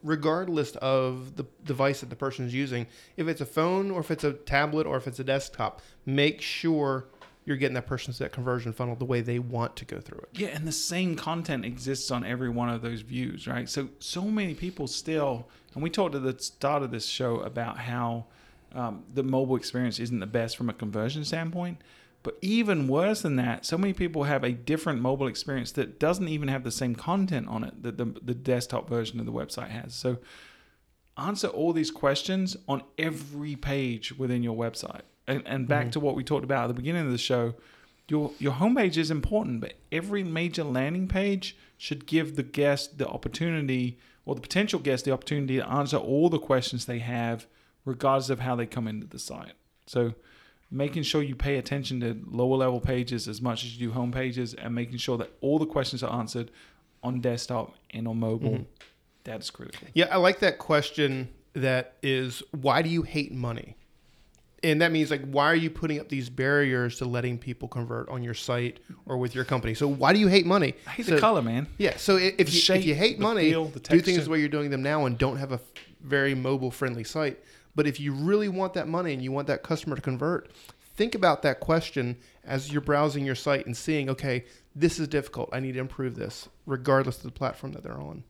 [0.03, 2.87] regardless of the device that the person is using.
[3.17, 6.41] If it's a phone or if it's a tablet or if it's a desktop, make
[6.41, 7.07] sure
[7.49, 10.19] you're getting that person to that conversion funnel the way they want to go through
[10.19, 10.29] it.
[10.33, 13.67] Yeah, and the same content exists on every one of those views, right?
[13.67, 17.79] So, so many people still, and we talked at the start of this show about
[17.79, 18.27] how
[18.75, 21.79] um, the mobile experience isn't the best from a conversion standpoint.
[22.21, 26.27] But even worse than that, so many people have a different mobile experience that doesn't
[26.27, 29.69] even have the same content on it that the, the desktop version of the website
[29.69, 29.95] has.
[29.95, 30.19] So,
[31.17, 35.01] answer all these questions on every page within your website.
[35.29, 35.89] And, and back Mm-hmm.
[35.91, 37.53] to what we talked about at the beginning of the show,
[38.07, 43.07] your your homepage is important, but every major landing page should give the guest the
[43.07, 47.45] opportunity or the potential guest the opportunity to answer all the questions they have,
[47.85, 49.53] regardless of how they come into the site.
[49.85, 50.13] So
[50.71, 54.11] making sure you pay attention to lower level pages as much as you do home
[54.11, 56.51] pages and making sure that all the questions are answered
[57.03, 58.49] on desktop and on mobile.
[58.51, 58.65] Mhm.
[59.23, 59.87] That is critical.
[59.93, 63.75] Yeah, I like that question that is why do you hate money?
[64.63, 68.09] And that means like why are you putting up these barriers to letting people convert
[68.09, 69.73] on your site or with your company?
[69.73, 70.73] So why do you hate money?
[70.85, 71.67] I hate So- the color, man.
[71.77, 74.49] Yeah, so if you, shape, if you hate money, feel, do things the way you're
[74.49, 75.61] doing them now and don't have a f-
[76.01, 77.39] very mobile friendly site.
[77.75, 80.51] But if you really want that money and you want that customer to convert,
[80.95, 84.43] think about that question as you're browsing your site and seeing, okay,
[84.75, 85.49] this is difficult.
[85.53, 88.23] I need to improve this, regardless of the platform that they're on.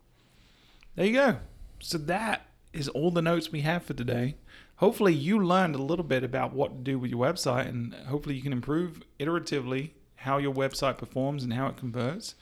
[0.96, 1.38] There you go.
[1.80, 4.36] So that is all the notes we have for today.
[4.78, 8.36] Hopefully, you learned a little bit about what to do with your website, and hopefully,
[8.36, 12.36] you can improve iteratively how your website performs and how it converts.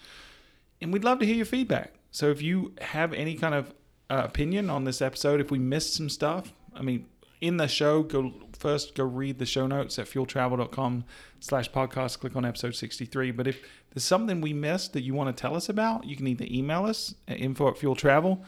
[0.81, 1.93] And we'd love to hear your feedback.
[2.11, 3.73] So, if you have any kind of
[4.09, 7.05] uh, opinion on this episode, if we missed some stuff, I mean,
[7.41, 11.05] in the show, go first go read the show notes at fueltravel.com
[11.39, 12.19] slash podcast.
[12.19, 13.31] Click on episode 63.
[13.31, 13.61] But if
[13.93, 16.85] there's something we missed that you want to tell us about, you can either email
[16.85, 18.43] us at info at fuel travel.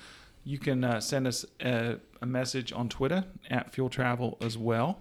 [0.50, 4.97] You can uh, send us a, a message on Twitter at fuel travel as well.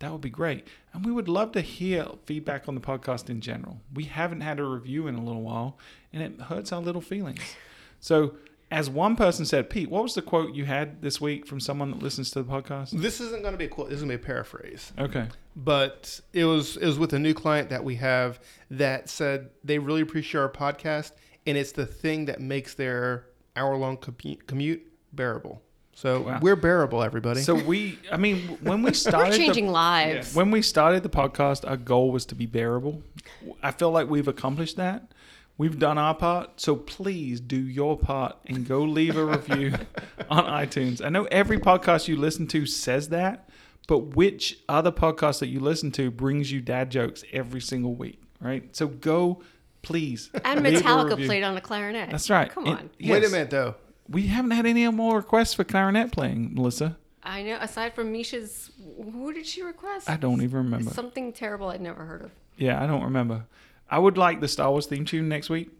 [0.00, 0.68] That would be great.
[0.92, 3.80] And we would love to hear feedback on the podcast in general.
[3.94, 5.78] We haven't had a review in a little while,
[6.12, 7.40] and it hurts our little feelings.
[7.98, 8.34] So,
[8.70, 11.90] as one person said, Pete, what was the quote you had this week from someone
[11.90, 12.90] that listens to the podcast?
[12.90, 13.88] This isn't going to be a quote.
[13.88, 14.92] This is going to be a paraphrase.
[14.98, 15.28] Okay.
[15.56, 18.38] but it was it was with a new client that we have
[18.70, 21.12] that said they really appreciate our podcast
[21.46, 23.24] and it's the thing that makes their
[23.58, 24.82] hour long commute, commute
[25.12, 25.60] bearable.
[25.94, 26.38] So Wow.
[26.40, 27.40] we're bearable, everybody.
[27.40, 30.34] So we, I mean, when we started, We're changing the, lives.
[30.34, 33.02] when we started the podcast, our goal was to be bearable.
[33.62, 35.12] I feel like we've accomplished that.
[35.56, 39.72] We've done our part, so please do your part and go leave a review
[40.30, 41.04] on iTunes.
[41.04, 43.48] I know every podcast you listen to says that,
[43.88, 48.20] but which other podcast that you listen to brings you dad jokes every single week,
[48.40, 48.68] right?
[48.76, 49.42] So go,
[49.88, 50.30] please.
[50.44, 52.10] and Metallica played on the clarinet.
[52.10, 52.50] That's right.
[52.50, 52.90] Come And- on.
[53.02, 53.74] Wait a minute though.
[54.08, 56.96] We haven't had any more requests for clarinet playing, Melissa.
[57.22, 57.58] I know.
[57.60, 60.08] Aside from Misha's, who did she request?
[60.08, 60.90] I don't even remember.
[60.90, 62.30] Something terrible I'd never heard of.
[62.56, 63.44] Yeah, I don't remember.
[63.90, 65.70] I would like the Star Wars theme tune next week.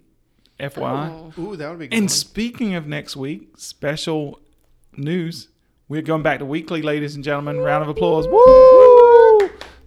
[0.61, 1.33] FYI.
[1.39, 1.41] Oh.
[1.43, 1.95] Ooh, that would be good.
[1.95, 2.09] And one.
[2.09, 4.41] speaking of next week, special
[4.97, 5.49] news.
[5.89, 7.59] We're going back to weekly, ladies and gentlemen.
[7.61, 8.27] Round of applause.
[8.29, 8.98] Woo!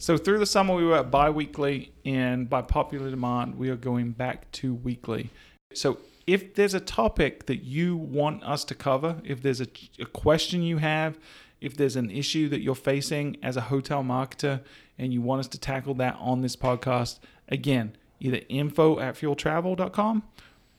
[0.02, 4.14] So through the summer we were at bi-weekly and by popular demand we are going
[4.14, 5.30] back to weekly.
[5.76, 9.68] So if there's a topic that you want us to cover, if there's a,
[10.00, 11.20] a question you have,
[11.62, 14.62] if there's an issue that you're facing as a hotel marketer
[14.98, 20.24] and you want us to tackle that on this podcast, again, either info at fueltravel.com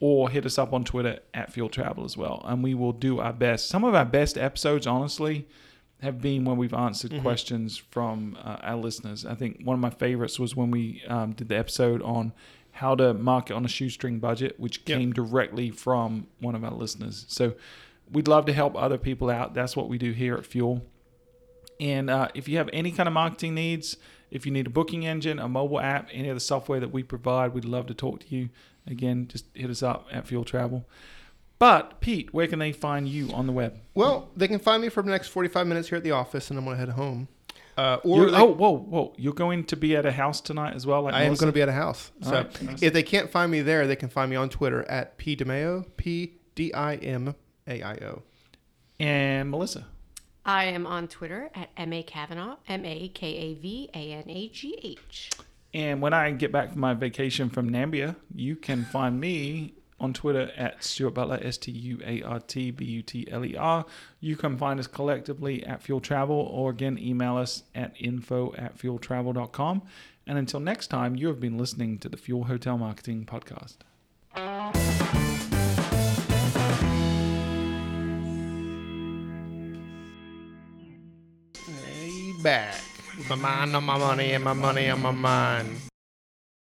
[0.01, 2.43] or hit us up on Twitter at fueltravel as well.
[2.45, 3.69] And we will do our best.
[3.69, 5.47] Some of our best episodes, honestly,
[6.03, 7.23] have been when we've answered Mhm.
[7.23, 9.25] questions from uh, our listeners.
[9.25, 12.33] I think one of my favorites was when we um, did the episode on
[12.73, 14.99] how to market on a shoestring budget, which Yep.
[14.99, 17.25] came directly from one of our listeners.
[17.29, 17.55] So
[18.11, 19.55] we'd love to help other people out.
[19.55, 20.83] That's what we do here at Fuel.
[21.81, 23.97] And uh, if you have any kind of marketing needs,
[24.31, 27.03] if you need a booking engine, a mobile app, any of the software that we
[27.03, 28.49] provide, we'd love to talk to you.
[28.87, 30.85] Again, just hit us up at Fuel Travel.
[31.63, 33.79] But Pete, where can they find you on the web?
[33.95, 36.59] well, they can find me for the next forty-five minutes here at the office, and
[36.59, 37.29] I'm going to head home.
[37.79, 39.13] Uh, or they- oh, whoa, whoa!
[39.17, 41.03] You're going to be at a house tonight as well.
[41.03, 42.11] Like I am going to be at a house.
[42.23, 42.83] So right, nice.
[42.83, 45.87] if they can't find me there, they can find me on Twitter at p dimaio
[45.97, 47.33] p d i m
[47.69, 48.23] a i o.
[48.99, 49.87] and Melissa.
[50.45, 54.25] I am on Twitter at M A Kavanagh, M A K A V A N
[54.29, 55.31] A G H.
[55.73, 60.13] And when I get back from my vacation from Nambia, you can find me on
[60.13, 63.57] Twitter at Stuart Butler, S T U A R T B U T L E
[63.57, 63.87] R.
[64.21, 68.77] You can find us collectively at Fuel Travel or again email us at info at
[68.77, 69.83] fueltravel.com.
[70.27, 73.77] And until next time, you have been listening to the Fuel Hotel Marketing Podcast.
[82.43, 82.75] Back.
[83.29, 85.92] My mind on my money and my money on my mind.